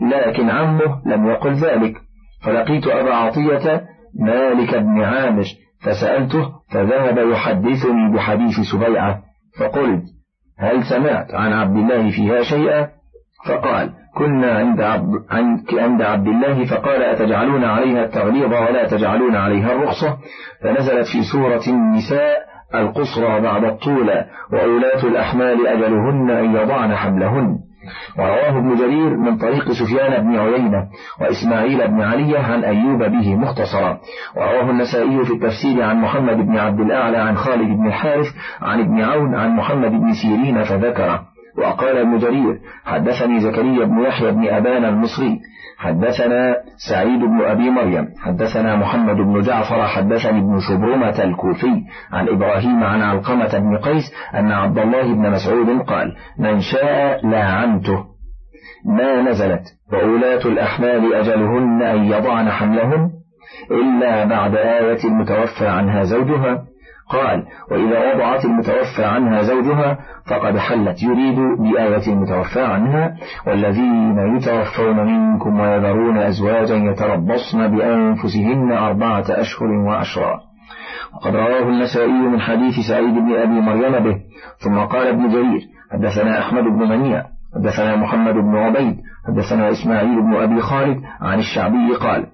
لكن 0.00 0.50
عمه 0.50 1.02
لم 1.06 1.26
يقل 1.26 1.52
ذلك. 1.52 1.96
فلقيت 2.44 2.86
أبا 2.86 3.14
عطية 3.14 3.84
مالك 4.20 4.74
بن 4.74 5.02
عامر 5.02 5.44
فسألته 5.80 6.48
فذهب 6.72 7.18
يحدثني 7.18 8.12
بحديث 8.14 8.60
سبيعة 8.72 9.22
فقلت 9.60 10.02
هل 10.58 10.84
سمعت 10.84 11.34
عن 11.34 11.52
عبد 11.52 11.76
الله 11.76 12.10
فيها 12.10 12.42
شيئا؟ 12.42 12.88
فقال 13.46 13.90
كنا 14.14 14.52
عند 14.58 14.80
عبد, 14.80 15.24
عند 15.72 16.02
عبد 16.02 16.26
الله 16.26 16.64
فقال 16.64 17.02
أتجعلون 17.02 17.64
عليها 17.64 18.04
التغليظ 18.04 18.52
ولا 18.52 18.86
تجعلون 18.88 19.36
عليها 19.36 19.72
الرخصة؟ 19.72 20.18
فنزلت 20.62 21.06
في 21.06 21.22
سورة 21.32 21.62
النساء 21.68 22.49
القصرى 22.74 23.40
بعد 23.40 23.64
الطولى 23.64 24.24
وأولاة 24.52 25.04
الأحمال 25.04 25.66
أجلهن 25.66 26.30
أن 26.30 26.54
يضعن 26.56 26.96
حملهن. 26.96 27.58
ورواه 28.18 28.58
ابن 28.58 28.74
جرير 28.74 29.16
من 29.16 29.36
طريق 29.38 29.72
سفيان 29.72 30.22
بن 30.22 30.36
عيينة 30.36 30.86
وإسماعيل 31.20 31.88
بن 31.88 32.00
علي 32.00 32.38
عن 32.38 32.64
أيوب 32.64 33.02
به 33.02 33.36
مختصرا. 33.36 33.98
ورواه 34.36 34.70
النسائي 34.70 35.24
في 35.24 35.32
التفسير 35.32 35.82
عن 35.82 35.96
محمد 35.96 36.36
بن 36.36 36.58
عبد 36.58 36.80
الأعلى 36.80 37.18
عن 37.18 37.36
خالد 37.36 37.68
بن 37.68 37.86
الحارث 37.86 38.26
عن 38.62 38.80
ابن 38.80 39.00
عون 39.00 39.34
عن 39.34 39.56
محمد 39.56 39.90
بن 39.90 40.12
سيرين 40.12 40.62
فذكره. 40.62 41.29
وقال 41.60 41.96
ابن 41.96 42.18
جرير 42.18 42.58
حدثني 42.84 43.40
زكريا 43.40 43.84
بن 43.86 43.98
يحيى 44.02 44.30
بن 44.30 44.48
أبان 44.48 44.84
المصري 44.84 45.40
حدثنا 45.78 46.56
سعيد 46.88 47.20
بن 47.20 47.40
أبي 47.40 47.70
مريم 47.70 48.08
حدثنا 48.18 48.76
محمد 48.76 49.16
بن 49.16 49.40
جعفر 49.40 49.86
حدثني 49.86 50.38
ابن 50.38 50.58
شبرمة 50.68 51.24
الكوفي 51.24 51.84
عن 52.12 52.28
إبراهيم 52.28 52.84
عن 52.84 53.02
علقمة 53.02 53.58
بن 53.58 53.76
قيس 53.76 54.12
أن 54.34 54.52
عبد 54.52 54.78
الله 54.78 55.14
بن 55.14 55.30
مسعود 55.30 55.82
قال 55.82 56.16
من 56.38 56.60
شاء 56.60 57.26
لاعنته 57.26 58.04
ما 58.84 59.22
نزلت 59.22 59.62
وأولاة 59.92 60.46
الأحمال 60.46 61.14
أجلهن 61.14 61.82
أن 61.82 62.04
يضعن 62.04 62.50
حملهن 62.50 63.10
إلا 63.70 64.24
بعد 64.24 64.56
آية 64.56 65.04
المتوفى 65.04 65.66
عنها 65.66 66.02
زوجها 66.02 66.64
قال 67.10 67.44
وإذا 67.70 68.14
وضعت 68.14 68.44
المتوفى 68.44 69.04
عنها 69.04 69.42
زوجها 69.42 69.98
فقد 70.26 70.58
حلت 70.58 71.02
يريد 71.02 71.38
بآية 71.38 72.12
المتوفى 72.12 72.60
عنها 72.60 73.16
والذين 73.46 74.36
يتوفون 74.36 74.96
منكم 74.96 75.60
ويذرون 75.60 76.18
أزواجا 76.18 76.74
يتربصن 76.74 77.68
بأنفسهن 77.68 78.72
أربعة 78.72 79.24
أشهر 79.28 79.68
وعشرا 79.68 80.40
وقد 81.14 81.36
رواه 81.36 81.68
النسائي 81.68 82.12
من 82.12 82.40
حديث 82.40 82.74
سعيد 82.88 83.14
بن 83.14 83.32
أبي 83.32 83.60
مريم 83.60 84.04
به 84.04 84.20
ثم 84.58 84.78
قال 84.78 85.06
ابن 85.06 85.28
جرير 85.28 85.60
حدثنا 85.92 86.38
أحمد 86.38 86.62
بن 86.62 86.88
منيع 86.88 87.24
حدثنا 87.54 87.96
محمد 87.96 88.34
بن 88.34 88.56
عبيد 88.56 88.96
حدثنا 89.26 89.70
إسماعيل 89.70 90.22
بن 90.22 90.34
أبي 90.34 90.60
خالد 90.60 91.00
عن 91.20 91.38
الشعبي 91.38 91.94
قال 92.00 92.26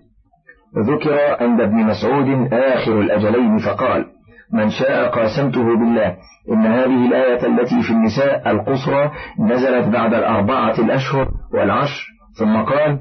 ذكر 0.79 1.45
عند 1.45 1.61
ابن 1.61 1.77
مسعود 1.77 2.53
آخر 2.53 3.01
الأجلين 3.01 3.59
فقال 3.59 4.16
من 4.53 4.71
شاء 4.71 5.09
قاسمته 5.09 5.65
بالله. 5.65 6.17
إن 6.53 6.67
هذه 6.67 7.07
الآية 7.07 7.47
التي 7.47 7.83
في 7.83 7.91
النساء 7.91 8.51
القصرى 8.51 9.11
نزلت 9.39 9.89
بعد 9.89 10.15
الأربعة 10.15 10.79
الأشهر 10.79 11.29
والعشر 11.55 12.07
ثم 12.39 12.57
قال 12.57 12.99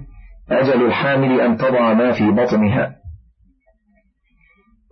أجل 0.52 0.86
الحامل 0.86 1.42
أن 1.42 1.58
تضع 1.58 1.94
ما 1.94 2.12
في 2.12 2.32
بطنها. 2.32 2.96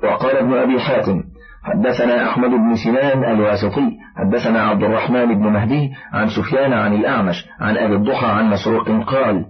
وقال 0.04 0.38
ابن 0.38 0.54
أبي 0.54 0.80
حاتم 0.80 1.24
حدثنا 1.64 2.30
أحمد 2.30 2.50
بن 2.50 2.76
سنان 2.76 3.24
الواسطي 3.24 3.92
حدثنا 4.18 4.62
عبد 4.62 4.84
الرحمن 4.84 5.26
بن 5.26 5.48
مهدي 5.48 5.92
عن 6.14 6.28
سفيان 6.30 6.74
عن 6.74 6.94
الأعمش 6.94 7.46
عن 7.60 7.78
أبي 7.78 7.96
الضحى 7.96 8.28
عن 8.28 8.50
مسروق 8.50 8.90
قال 8.90 9.46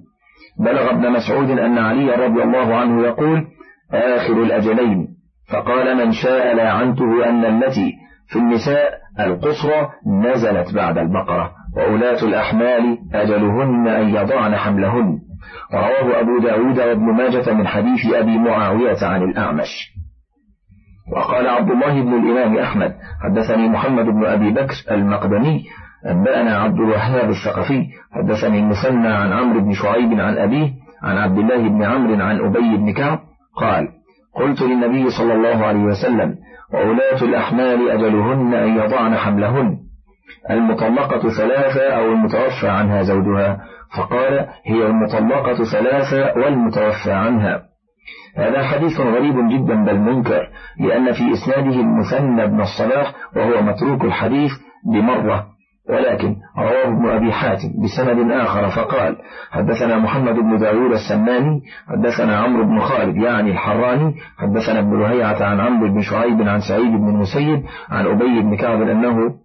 بلغ 0.60 0.90
ابن 0.90 1.12
مسعود 1.12 1.50
أن 1.50 1.78
علي 1.78 2.12
رضي 2.12 2.44
الله 2.44 2.76
عنه 2.76 3.04
يقول 3.04 3.48
آخر 3.92 4.44
الأجلين. 4.44 5.08
فقال 5.50 5.98
من 5.98 6.12
شاء 6.12 6.56
لاعنته 6.56 7.30
أن 7.30 7.46
التي 7.46 7.94
في 8.28 8.40
النساء 8.40 9.00
القصرى 9.20 9.90
نزلت 10.08 10.74
بعد 10.74 10.98
البقرة 10.98 11.52
وأولاة 11.78 12.24
الأحمال 12.24 12.98
أجلهن 13.14 13.88
أن 13.88 14.10
يضعن 14.10 14.56
حملهن. 14.56 15.20
ورواه 15.74 16.20
أبو 16.20 16.40
داود 16.40 16.80
وابن 16.80 17.14
ماجة 17.14 17.54
من 17.54 17.68
حديث 17.68 18.14
أبي 18.14 18.38
معاوية 18.38 18.98
عن 19.02 19.24
الأعمش. 19.24 19.94
وقال 21.12 21.48
عبد 21.48 21.72
الله 21.72 22.02
بن 22.02 22.14
الإمام 22.14 22.58
أحمد 22.58 22.94
حدثني 23.24 23.70
محمد 23.70 24.06
بن 24.06 24.26
أبي 24.26 24.52
بكر 24.52 24.76
المقدمي 24.92 25.66
أنبأنا 26.06 26.58
عبد 26.58 26.80
الوهاب 26.80 27.30
الثقفي 27.30 27.88
حدثني 28.12 28.60
المثنى 28.60 29.08
عن 29.08 29.34
عمرو 29.34 29.60
بن 29.60 29.74
شعيب 29.74 30.20
عن 30.20 30.38
أبيه 30.38 30.74
عن 31.04 31.18
عبد 31.18 31.38
الله 31.38 31.70
بن 31.70 31.84
عمرو 31.84 32.24
عن 32.24 32.40
أبي 32.40 32.78
بن 32.78 32.94
كعب 32.94 33.20
قال 33.56 33.88
قلت 34.36 34.62
للنبي 34.62 35.10
صلى 35.10 35.34
الله 35.34 35.66
عليه 35.66 35.84
وسلم 35.84 36.36
وأولاة 36.74 37.22
الأحمال 37.22 37.90
أجلهن 37.90 38.54
أن 38.54 38.78
يضعن 38.78 39.16
حملهن. 39.16 39.78
المطلقة 40.50 41.30
ثلاثة 41.30 41.90
أو 41.90 42.12
المتوفى 42.12 42.68
عنها 42.68 43.02
زوجها 43.02 43.58
فقال 43.98 44.48
هي 44.66 44.86
المطلقة 44.86 45.64
ثلاثة 45.72 46.40
والمتوفى 46.40 47.12
عنها. 47.12 47.62
هذا 48.38 48.64
حديث 48.64 49.00
غريب 49.00 49.36
جدا 49.50 49.76
بل 49.86 50.00
منكر 50.00 50.50
لأن 50.80 51.12
في 51.12 51.32
إسناده 51.34 51.76
المثنى 51.82 52.48
بن 52.48 52.62
الصلاح 52.62 53.14
وهو 53.36 53.62
متروك 53.62 54.04
الحديث 54.04 54.52
بمرة. 54.86 55.53
ولكن 55.90 56.36
رواه 56.58 56.88
ابن 56.88 57.10
أبي 57.10 57.32
حاتم 57.32 57.70
بسند 57.84 58.32
آخر 58.32 58.70
فقال 58.70 59.18
حدثنا 59.52 59.98
محمد 59.98 60.36
بن 60.36 60.58
داود 60.58 60.92
السماني 60.92 61.62
حدثنا 61.88 62.38
عمرو 62.38 62.64
بن 62.64 62.80
خالد 62.80 63.16
يعني 63.18 63.52
الحراني 63.52 64.16
حدثنا 64.38 64.80
ابن 64.80 65.00
لهيعة 65.00 65.44
عن 65.44 65.60
عمرو 65.60 65.94
بن 65.94 66.02
شعيب 66.02 66.42
عن 66.42 66.60
سعيد 66.60 66.92
بن 66.92 67.10
المسيب 67.10 67.64
عن 67.90 68.08
أبي 68.08 68.42
بن 68.42 68.58
كعب 68.58 68.82
أنه 68.82 69.44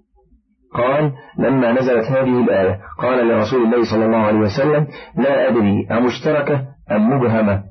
قال 0.75 1.13
لما 1.39 1.73
نزلت 1.73 2.05
هذه 2.05 2.43
الآية 2.45 2.81
قال 2.99 3.29
لرسول 3.29 3.63
الله 3.63 3.85
صلى 3.91 4.07
الله 4.07 4.19
عليه 4.19 4.39
وسلم 4.39 4.87
لا 5.17 5.49
أدري 5.49 5.87
أمشتركة 5.91 6.65
أم 6.91 7.11
مبهمة. 7.11 7.63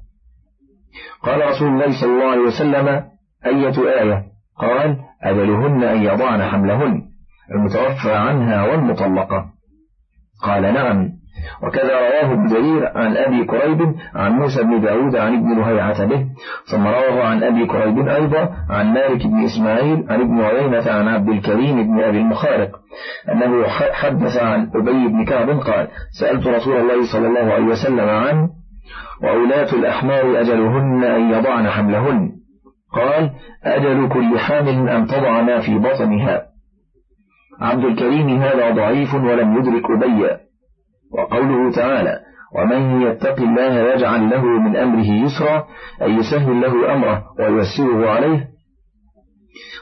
قال 1.24 1.48
رسول 1.48 1.68
الله 1.68 2.02
صلى 2.02 2.10
الله 2.10 2.32
عليه 2.32 2.42
وسلم 2.42 3.04
أية 3.46 4.02
آية؟ 4.02 4.24
قال 4.58 4.98
أجلهن 5.24 5.84
أن 5.84 6.04
يضعن 6.04 6.44
حملهن. 6.44 7.17
المتوفى 7.52 8.12
عنها 8.12 8.64
والمطلقة. 8.64 9.46
قال 10.44 10.62
نعم. 10.74 11.10
وكذا 11.64 12.00
رواه 12.00 12.34
ابن 12.34 12.48
جرير 12.48 12.98
عن 12.98 13.18
أبي 13.18 13.46
كريب 13.46 13.96
عن 14.16 14.32
موسى 14.32 14.64
بن 14.64 14.82
داود 14.82 15.16
عن 15.16 15.34
ابن 15.34 15.60
لهيعة 15.60 16.06
به 16.06 16.26
ثم 16.72 16.88
رواه 16.88 17.24
عن 17.24 17.44
أبي 17.44 17.66
كريب 17.66 18.08
أيضا 18.08 18.50
عن 18.70 18.94
مالك 18.94 19.28
بن 19.28 19.44
إسماعيل 19.44 20.06
عن 20.10 20.22
ابن 20.22 20.42
عيينة 20.42 20.92
عن 20.92 21.08
عبد 21.08 21.30
الكريم 21.30 21.84
بن 21.84 22.04
أبي 22.04 22.18
المخارق 22.18 22.70
أنه 23.32 23.68
حدث 23.92 24.38
عن 24.38 24.72
أبي 24.76 25.08
بن 25.08 25.26
كعب 25.26 25.50
قال 25.50 25.88
سألت 26.20 26.48
رسول 26.48 26.78
الله 26.78 27.12
صلى 27.14 27.28
الله 27.28 27.54
عليه 27.54 27.66
وسلم 27.66 28.10
عن 28.10 28.50
وأولاة 29.24 29.74
الأحمال 29.74 30.36
أجلهن 30.36 31.04
أن 31.04 31.32
يضعن 31.32 31.70
حملهن؟ 31.70 32.32
قال 32.94 33.32
أجل 33.64 34.10
كل 34.10 34.40
حامل 34.40 34.90
أن 34.90 35.08
تضع 35.08 35.42
ما 35.42 35.60
في 35.60 35.78
بطنها. 35.80 36.47
عبد 37.62 37.84
الكريم 37.84 38.42
هذا 38.42 38.72
ضعيف 38.72 39.14
ولم 39.14 39.58
يدرك 39.58 39.92
أبي 39.92 40.38
وقوله 41.12 41.72
تعالى 41.72 42.20
ومن 42.56 43.02
يتق 43.02 43.40
الله 43.40 43.94
يجعل 43.94 44.30
له 44.30 44.42
من 44.42 44.76
أمره 44.76 45.26
يسرا 45.26 45.68
أي 46.02 46.12
يسهل 46.12 46.62
له 46.62 46.94
أمره 46.94 47.24
وييسره 47.40 48.10
عليه 48.10 48.48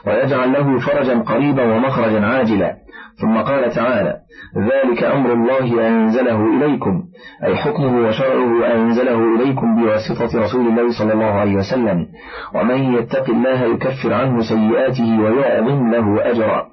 ويجعل 0.06 0.52
له 0.52 0.78
فرجا 0.78 1.18
قريبا 1.18 1.62
ومخرجا 1.74 2.26
عاجلا. 2.26 2.76
ثم 3.20 3.36
قال 3.36 3.70
تعالى 3.70 4.16
ذلك 4.56 5.04
أمر 5.04 5.32
الله 5.32 5.88
أنزله 5.88 6.56
إليكم 6.56 7.02
أي 7.44 7.56
حكمه 7.56 8.08
وشرعه 8.08 8.74
أنزله 8.74 9.34
إليكم 9.34 9.76
بواسطة 9.76 10.40
رسول 10.40 10.66
الله 10.66 10.98
صلى 10.98 11.12
الله 11.12 11.32
عليه 11.32 11.56
وسلم. 11.56 12.06
ومن 12.54 12.94
يتق 12.94 13.30
الله 13.30 13.64
يكفر 13.64 14.12
عنه 14.14 14.40
سيئاته 14.40 15.20
ويعظم 15.20 15.90
له 15.90 16.30
أجرا. 16.30 16.65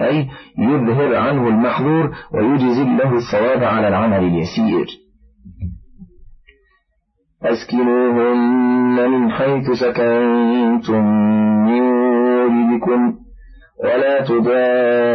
أي 0.00 0.26
يظهر 0.58 1.16
عنه 1.16 1.48
المحظور 1.48 2.10
ويجزل 2.34 2.96
له 2.96 3.16
الثواب 3.16 3.64
على 3.64 3.88
العمل 3.88 4.18
اليسير. 4.18 4.86
أسكنوهن 7.42 9.10
من 9.10 9.30
حيث 9.30 9.70
سكنتم 9.70 11.04
من 11.66 11.82
وجدكم 12.44 13.14
ولا 13.84 14.24
تضاروهن 14.24 15.08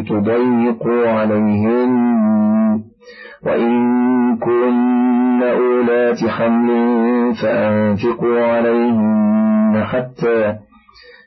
لتضيقوا 0.00 1.08
عليهن. 1.08 2.10
وإن 3.46 3.89
أولات 6.10 6.30
حمل 6.30 7.34
فأنفقوا 7.34 8.40
عليهن 8.40 9.84
حتى 9.84 10.54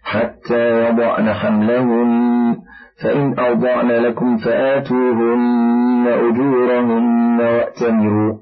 حتى 0.03 0.89
يضعن 0.89 1.33
حملهن 1.33 2.55
فإن 3.03 3.39
أرضعن 3.39 3.91
لكم 3.91 4.37
فآتوهن 4.37 6.07
أجورهن 6.07 7.39
وأتمروا 7.39 8.33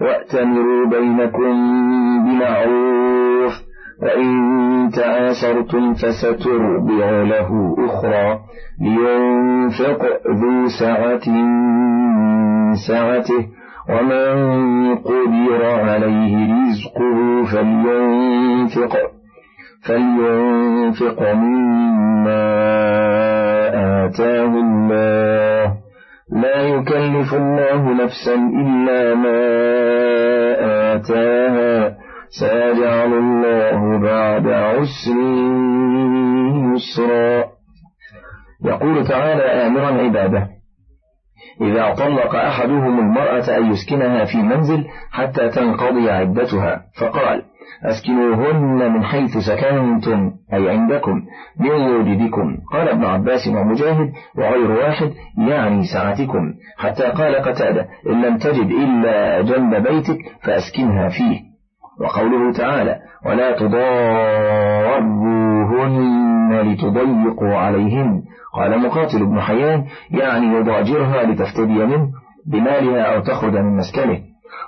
وأتمروا 0.00 0.86
بينكم 0.86 1.54
بمعروف 2.24 3.52
وإن 4.02 4.90
تعاسرتم 4.96 5.94
فسترضع 5.94 7.22
له 7.22 7.76
أخرى 7.78 8.40
لينفق 8.80 10.02
ذو 10.26 10.66
سعة 10.80 11.26
سعته. 12.88 13.57
ومن 13.88 14.96
قدر 14.96 15.64
عليه 15.64 16.36
رزقه 16.52 17.44
فلينفق 17.52 18.96
فلينفق 19.84 21.32
مما 21.32 22.44
آتاه 24.06 24.44
الله. 24.44 25.74
لا 26.32 26.60
يكلف 26.62 27.34
الله 27.34 28.04
نفسا 28.04 28.34
إلا 28.34 29.14
ما 29.14 29.40
آتاها. 30.94 31.96
سيجعل 32.30 33.12
الله 33.12 33.98
بعد 33.98 34.46
عسر 34.48 35.18
يسرا. 36.74 37.44
يقول 38.64 39.06
تعالى 39.06 39.42
آمرا 39.42 39.86
عباده. 39.86 40.57
إذا 41.60 41.94
طلق 41.94 42.34
أحدهم 42.34 42.98
المرأة 42.98 43.56
أن 43.58 43.70
يسكنها 43.72 44.24
في 44.24 44.38
منزل 44.38 44.84
حتى 45.12 45.48
تنقضي 45.48 46.10
عدتها 46.10 46.82
فقال 47.00 47.42
أسكنوهن 47.84 48.92
من 48.92 49.04
حيث 49.04 49.36
سكنتم 49.38 50.32
أي 50.52 50.70
عندكم 50.70 51.22
من 51.60 51.70
وجدكم. 51.70 52.56
قال 52.72 52.88
ابن 52.88 53.04
عباس 53.04 53.48
ومجاهد 53.48 54.12
وغير 54.38 54.70
واحد 54.70 55.12
يعني 55.38 55.82
سعتكم 55.94 56.54
حتى 56.78 57.02
قال 57.02 57.34
قتادة 57.34 57.86
إن 58.06 58.22
لم 58.22 58.38
تجد 58.38 58.70
إلا 58.70 59.42
جنب 59.42 59.74
بيتك 59.88 60.18
فأسكنها 60.42 61.08
فيه. 61.08 61.40
وقوله 62.00 62.52
تعالى 62.52 62.96
ولا 63.26 63.52
تضاروهن 63.58 64.68
لتضيقوا 66.52 67.54
عليهن 67.56 68.22
قال 68.54 68.82
مقاتل 68.82 69.26
بن 69.26 69.40
حيان 69.40 69.84
يعني 70.10 70.46
يضاجرها 70.46 71.22
لتفتدي 71.22 71.86
منه 71.86 72.08
بمالها 72.46 73.02
أو 73.02 73.20
تخرج 73.20 73.52
من 73.52 73.76
مسكنه. 73.76 74.20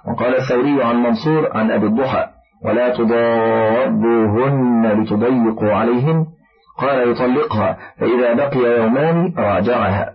وقال 0.08 0.36
الثوري 0.36 0.82
عن 0.82 0.96
منصور 0.96 1.48
عن 1.56 1.70
أبي 1.70 1.86
الضحى 1.86 2.26
ولا 2.64 2.96
تضاروهن 2.96 4.86
لتضيقوا 4.86 5.72
عليهن 5.72 6.26
قال 6.78 7.10
يطلقها 7.10 7.76
فإذا 7.98 8.34
بقي 8.34 8.80
يومان 8.80 9.34
راجعها. 9.38 10.12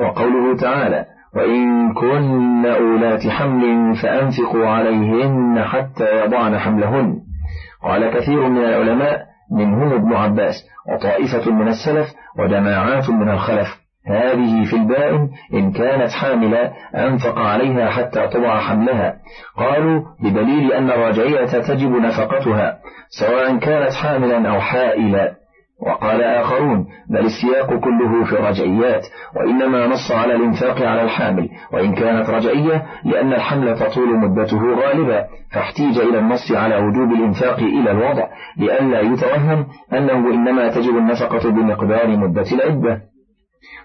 وقوله 0.00 0.56
تعالى 0.56 1.04
وإن 1.36 1.94
كن 1.94 2.66
أولات 2.66 3.26
حمل 3.28 3.94
فأنفقوا 4.02 4.66
عليهن 4.66 5.64
حتى 5.64 6.24
يضعن 6.24 6.58
حملهن. 6.58 7.16
قال 7.82 8.10
كثير 8.10 8.48
من 8.48 8.58
العلماء 8.58 9.25
منهم 9.50 9.92
ابن 9.92 10.12
عباس 10.12 10.54
وطائفة 10.88 11.50
من 11.50 11.68
السلف 11.68 12.06
وجماعات 12.38 13.10
من 13.10 13.28
الخلف. 13.28 13.86
هذه 14.06 14.64
في 14.64 14.76
البائن 14.76 15.28
إن 15.54 15.72
كانت 15.72 16.12
حاملة 16.12 16.72
أنفق 16.94 17.38
عليها 17.38 17.90
حتى 17.90 18.28
تضع 18.28 18.60
حملها. 18.60 19.16
قالوا 19.56 20.02
بدليل 20.20 20.72
أن 20.72 20.90
الراجعية 20.90 21.44
تجب 21.44 21.90
نفقتها 21.90 22.78
سواء 23.20 23.58
كانت 23.58 23.92
حاملا 23.92 24.50
أو 24.50 24.60
حائلا. 24.60 25.45
وقال 25.82 26.22
آخرون 26.22 26.86
بل 27.10 27.26
السياق 27.26 27.66
كله 27.66 28.24
في 28.24 28.32
الرجعيات 28.32 29.06
وإنما 29.36 29.86
نص 29.86 30.10
على 30.10 30.34
الإنفاق 30.34 30.82
على 30.82 31.02
الحامل 31.02 31.48
وإن 31.72 31.94
كانت 31.94 32.30
رجعية 32.30 32.86
لأن 33.04 33.32
الحمل 33.32 33.78
تطول 33.78 34.18
مدته 34.18 34.74
غالبا 34.74 35.24
فاحتيج 35.52 35.98
إلى 35.98 36.18
النص 36.18 36.52
على 36.52 36.76
وجوب 36.76 37.12
الإنفاق 37.12 37.58
إلى 37.58 37.90
الوضع 37.90 38.28
لئلا 38.56 39.00
يتوهم 39.00 39.66
أنه 39.92 40.34
إنما 40.34 40.68
تجب 40.68 40.96
النفقة 40.96 41.50
بمقدار 41.50 42.16
مدة 42.16 42.46
العدة. 42.52 43.00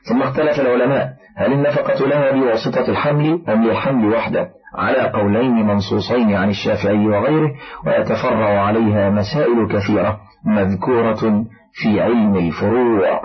ثم 0.10 0.22
اختلف 0.22 0.60
العلماء 0.60 1.10
هل 1.38 1.54
النفقة 1.54 2.08
لها 2.08 2.32
بواسطة 2.32 2.89
الحمل 2.92 3.42
أم 3.50 3.64
للحمل 3.64 4.14
وحده؟ 4.14 4.50
على 4.78 5.12
قولين 5.12 5.68
منصوصين 5.68 6.36
عن 6.36 6.50
الشافعي 6.50 7.08
وغيره 7.08 7.52
ويتفرع 7.86 8.62
عليها 8.62 9.10
مسائل 9.10 9.68
كثيرة. 9.68 10.20
مذكورة 10.46 11.46
في 11.74 12.02
علم 12.02 12.36
الفروع. 12.36 13.22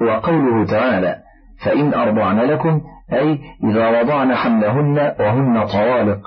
وقوله 0.00 0.66
تعالى 0.66 1.16
فإن 1.64 1.94
أرضعن 1.94 2.40
لكم 2.40 2.80
أي 3.12 3.38
إذا 3.64 4.00
وضعن 4.00 4.34
حملهن 4.34 5.14
وهن 5.20 5.66
طوالق 5.66 6.20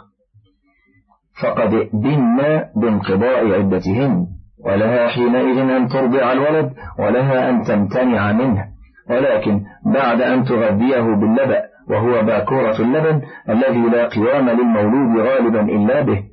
فقد 1.42 1.90
بن 1.94 2.64
بانقضاء 2.76 3.52
عدتهن 3.52 4.28
ولها 4.66 5.08
حينئذ 5.08 5.58
أن 5.58 5.88
ترضع 5.88 6.32
الولد 6.32 6.74
ولها 7.00 7.50
أن 7.50 7.64
تمتنع 7.64 8.32
منه. 8.32 8.66
ولكن 9.10 9.62
بعد 9.94 10.22
أن 10.22 10.44
تغذيه 10.44 11.02
باللبأ 11.02 11.64
وهو 11.90 12.24
باكورة 12.24 12.82
اللبن 12.82 13.22
الذي 13.50 13.90
لا 13.90 14.08
قوام 14.08 14.50
للمولود 14.50 15.28
غالبا 15.28 15.62
إلا 15.62 16.02
به. 16.02 16.24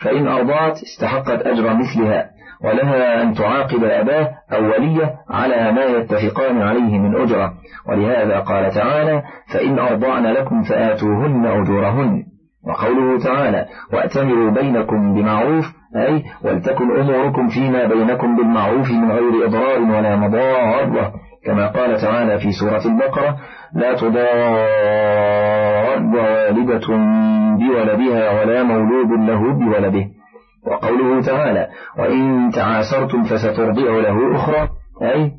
فإن 0.00 0.28
أرضعت 0.28 0.82
استحقت 0.82 1.46
أجر 1.46 1.74
مثلها. 1.74 2.30
ولها 2.64 3.22
أن 3.22 3.34
تعاقب 3.34 3.84
أباه 3.84 4.30
أو 4.52 4.64
وليه 4.64 5.14
على 5.30 5.72
ما 5.72 5.84
يتفقان 5.84 6.62
عليه 6.62 6.98
من 6.98 7.16
أجرة. 7.16 7.52
ولهذا 7.88 8.38
قال 8.38 8.70
تعالى 8.70 9.22
فإن 9.54 9.78
أرضعن 9.78 10.26
لكم 10.26 10.62
فآتوهن 10.62 11.46
أجورهن. 11.46 12.22
وقوله 12.66 13.18
تعالى 13.24 13.66
وأتمروا 13.92 14.50
بينكم 14.50 15.14
بمعروف 15.14 15.64
أي 15.96 16.24
ولتكن 16.44 17.00
أموركم 17.00 17.48
فيما 17.48 17.84
بينكم 17.86 18.36
بالمعروف 18.36 18.90
من 18.90 19.12
غير 19.12 19.46
إضرار 19.46 19.80
ولا 19.80 20.16
مضارة. 20.16 21.12
كما 21.46 21.66
قال 21.66 22.00
تعالى 22.00 22.38
في 22.38 22.52
سورة 22.52 22.82
البقرة 22.86 23.36
لا 23.74 23.94
تضار 23.94 24.58
والدة 26.08 26.86
بولدها 27.58 28.40
ولا 28.40 28.62
مولود 28.62 29.10
له 29.10 29.52
بولده. 29.52 30.17
وقوله 30.70 31.22
تعالى 31.22 31.68
وإن 31.98 32.50
تعاسرتم 32.54 33.22
فسترضع 33.24 33.90
له 33.90 34.36
أخرى. 34.36 34.68
أي 35.02 35.32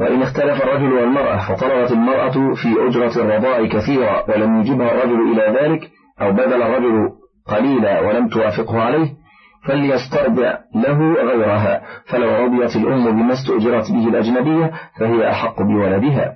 وإن 0.00 0.22
اختلف 0.22 0.62
الرجل 0.62 0.92
والمرأة 0.92 1.36
فطلبت 1.36 1.92
المرأة 1.92 2.54
في 2.54 2.68
أجرة 2.88 3.22
الرضاع 3.22 3.66
كثيرا 3.66 4.24
ولم 4.30 4.60
يجبها 4.60 4.92
الرجل 4.92 5.32
إلى 5.32 5.58
ذلك 5.60 5.90
أو 6.20 6.32
بذل 6.32 6.62
الرجل 6.62 7.10
قليلا 7.46 8.00
ولم 8.00 8.28
توافقه 8.28 8.82
عليه 8.82 9.08
فليسترضع 9.66 10.58
له 10.74 11.12
غيرها. 11.12 11.82
فلو 12.06 12.44
رضيت 12.44 12.76
الأم 12.76 13.04
بما 13.04 13.32
استؤجرت 13.32 13.92
به 13.92 14.08
الأجنبية 14.08 14.72
فهي 14.98 15.30
أحق 15.30 15.62
بولدها. 15.62 16.32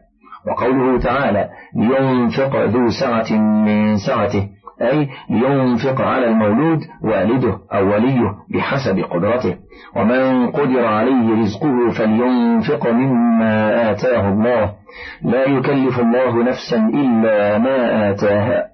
وقوله 0.47 0.99
تعالى 0.99 1.49
لينفق 1.77 2.65
ذو 2.65 2.89
سعة 3.01 3.33
من 3.39 3.97
سعته. 3.97 4.49
أي 4.83 5.09
لينفق 5.31 6.01
على 6.01 6.27
المولود 6.27 6.81
والده 7.03 7.59
أو 7.73 7.93
وليه 7.93 8.35
بحسب 8.55 8.99
قدرته. 8.99 9.57
ومن 9.97 10.51
قدر 10.51 10.87
عليه 10.87 11.43
رزقه 11.43 11.91
فلينفق 11.91 12.91
مما 12.91 13.91
آتاه 13.91 14.29
الله. 14.29 14.75
لا 15.23 15.45
يكلف 15.45 16.01
الله 16.01 16.43
نفسا 16.43 16.77
إلا 16.77 17.59
ما 17.59 18.11
آتاها. 18.11 18.67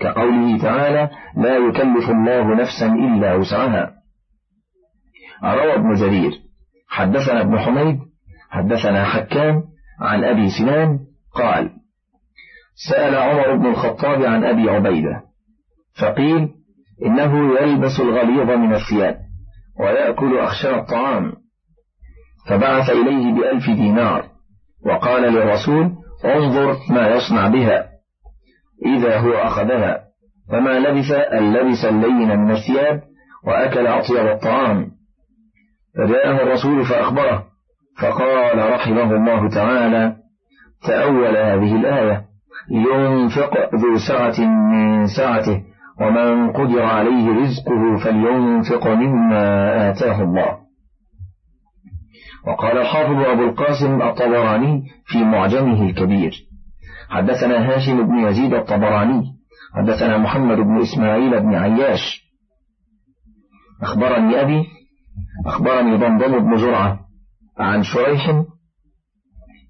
كقوله 0.00 0.58
تعالى 0.58 1.10
لا 1.36 1.56
يكلف 1.56 2.10
الله 2.10 2.54
نفسا 2.54 2.86
إلا 2.86 3.34
وسعها. 3.34 3.90
روى 5.44 5.74
ابن 5.74 5.94
جرير 5.94 6.32
حدثنا 6.88 7.40
ابن 7.40 7.58
حميد 7.58 7.98
حدثنا 8.50 9.04
حكام 9.04 9.62
عن 10.00 10.24
أبي 10.24 10.48
سنان 10.50 10.98
قال 11.34 11.70
سأل 12.88 13.14
عمر 13.14 13.56
بن 13.56 13.66
الخطاب 13.66 14.22
عن 14.22 14.44
أبي 14.44 14.70
عبيدة 14.70 15.22
فقيل 15.98 16.48
إنه 17.06 17.60
يلبس 17.60 18.00
الغليظ 18.00 18.50
من 18.50 18.74
الثياب 18.74 19.16
ويأكل 19.80 20.38
أخشى 20.38 20.74
الطعام. 20.74 21.32
فبعث 22.48 22.90
إليه 22.90 23.32
بألف 23.32 23.66
دينار 23.66 24.24
وقال 24.86 25.22
للرسول 25.22 25.92
انظر 26.24 26.76
ما 26.90 27.08
يصنع 27.08 27.48
بها. 27.48 27.86
إذا 28.86 29.18
هو 29.18 29.32
أخذها 29.32 30.00
فما 30.50 30.70
لبث 30.70 31.10
أن 31.12 31.52
لبس 31.52 31.84
اللين 31.84 32.38
من 32.38 32.50
الثياب 32.50 33.02
وأكل 33.46 33.86
أطيب 33.86 34.26
الطعام. 34.26 34.90
فجاءه 35.96 36.42
الرسول 36.42 36.84
فأخبره 36.84 37.44
فقال 38.00 38.72
رحمه 38.72 39.16
الله 39.16 39.48
تعالى 39.48 40.16
تأول 40.86 41.36
هذه 41.36 41.76
الآية 41.76 42.24
لينفق 42.70 43.74
ذو 43.74 43.98
سعة 44.08 44.40
من 44.46 45.06
سعته. 45.06 45.62
ومن 46.00 46.52
قدر 46.52 46.82
عليه 46.82 47.28
رزقه 47.28 47.96
فلينفق 48.04 48.86
مما 48.86 49.90
آتاه 49.90 50.22
الله. 50.22 50.58
وقال 52.46 52.78
الحافظ 52.78 53.16
أبو 53.16 53.44
القاسم 53.44 54.02
الطبراني 54.02 54.82
في 55.06 55.24
معجمه 55.24 55.82
الكبير 55.82 56.32
حدثنا 57.10 57.74
هاشم 57.74 58.06
بن 58.06 58.18
يزيد 58.18 58.54
الطبراني 58.54 59.22
حدثنا 59.76 60.18
محمد 60.18 60.56
بن 60.56 60.80
إسماعيل 60.80 61.40
بن 61.40 61.54
عياش. 61.54 62.30
أخبرني 63.82 64.40
أبي 64.40 64.66
أخبرني 65.46 65.96
ضمضم 65.96 66.38
بن 66.38 66.56
زرعة 66.56 67.00
عن 67.58 67.82
شريح 67.82 68.28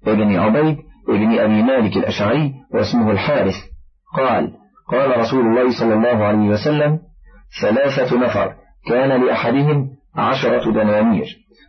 ابن 0.07 0.35
عبيد 0.35 0.77
ابن 1.09 1.39
أبي 1.39 1.63
مالك 1.63 1.97
الأشعري 1.97 2.53
واسمه 2.73 3.11
الحارث. 3.11 3.55
قال 4.17 4.60
قال 4.91 5.19
رسول 5.19 5.45
الله 5.47 5.79
صلى 5.79 5.93
الله 5.93 6.25
عليه 6.25 6.49
وسلم 6.49 6.99
ثلاثة 7.61 8.19
نفر 8.19 8.53
كان 8.87 9.25
لأحدهم 9.25 9.89
عشرة 10.15 10.71
دنانير 10.71 11.25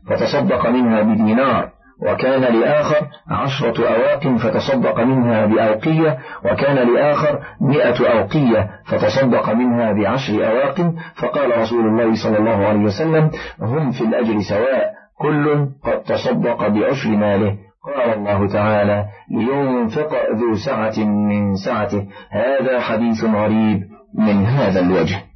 فتصدق 0.08 0.66
منها 0.66 1.02
بدينار 1.02 1.70
وكان 2.02 2.40
لآخر 2.40 3.06
عشرة 3.28 3.88
أواق 3.88 4.36
فتصدق 4.36 5.00
منها 5.00 5.46
بأوقية 5.46 6.18
وكان 6.44 6.94
لآخر 6.94 7.38
مئة 7.60 8.12
أوقية 8.12 8.70
فتصدق 8.86 9.50
منها 9.52 9.92
بعشر 9.92 10.46
أواق 10.46 10.94
فقال 11.14 11.58
رسول 11.58 11.86
الله 11.86 12.14
صلى 12.24 12.38
الله 12.38 12.66
عليه 12.66 12.80
وسلم 12.80 13.30
هم 13.60 13.90
في 13.90 14.04
الأجر 14.04 14.40
سواء 14.48 14.92
كل 15.18 15.68
قد 15.84 16.02
تصدق 16.02 16.68
بعشر 16.68 17.10
ماله. 17.10 17.56
قال 17.84 18.12
الله 18.14 18.48
تعالى 18.48 19.04
لينفق 19.30 20.10
ذو 20.34 20.54
سعة 20.66 21.04
من 21.04 21.54
سعته. 21.54 22.06
هذا 22.30 22.80
حديث 22.80 23.24
غريب 23.24 23.82
من 24.14 24.46
هذا 24.46 24.80
الوجه. 24.80 25.31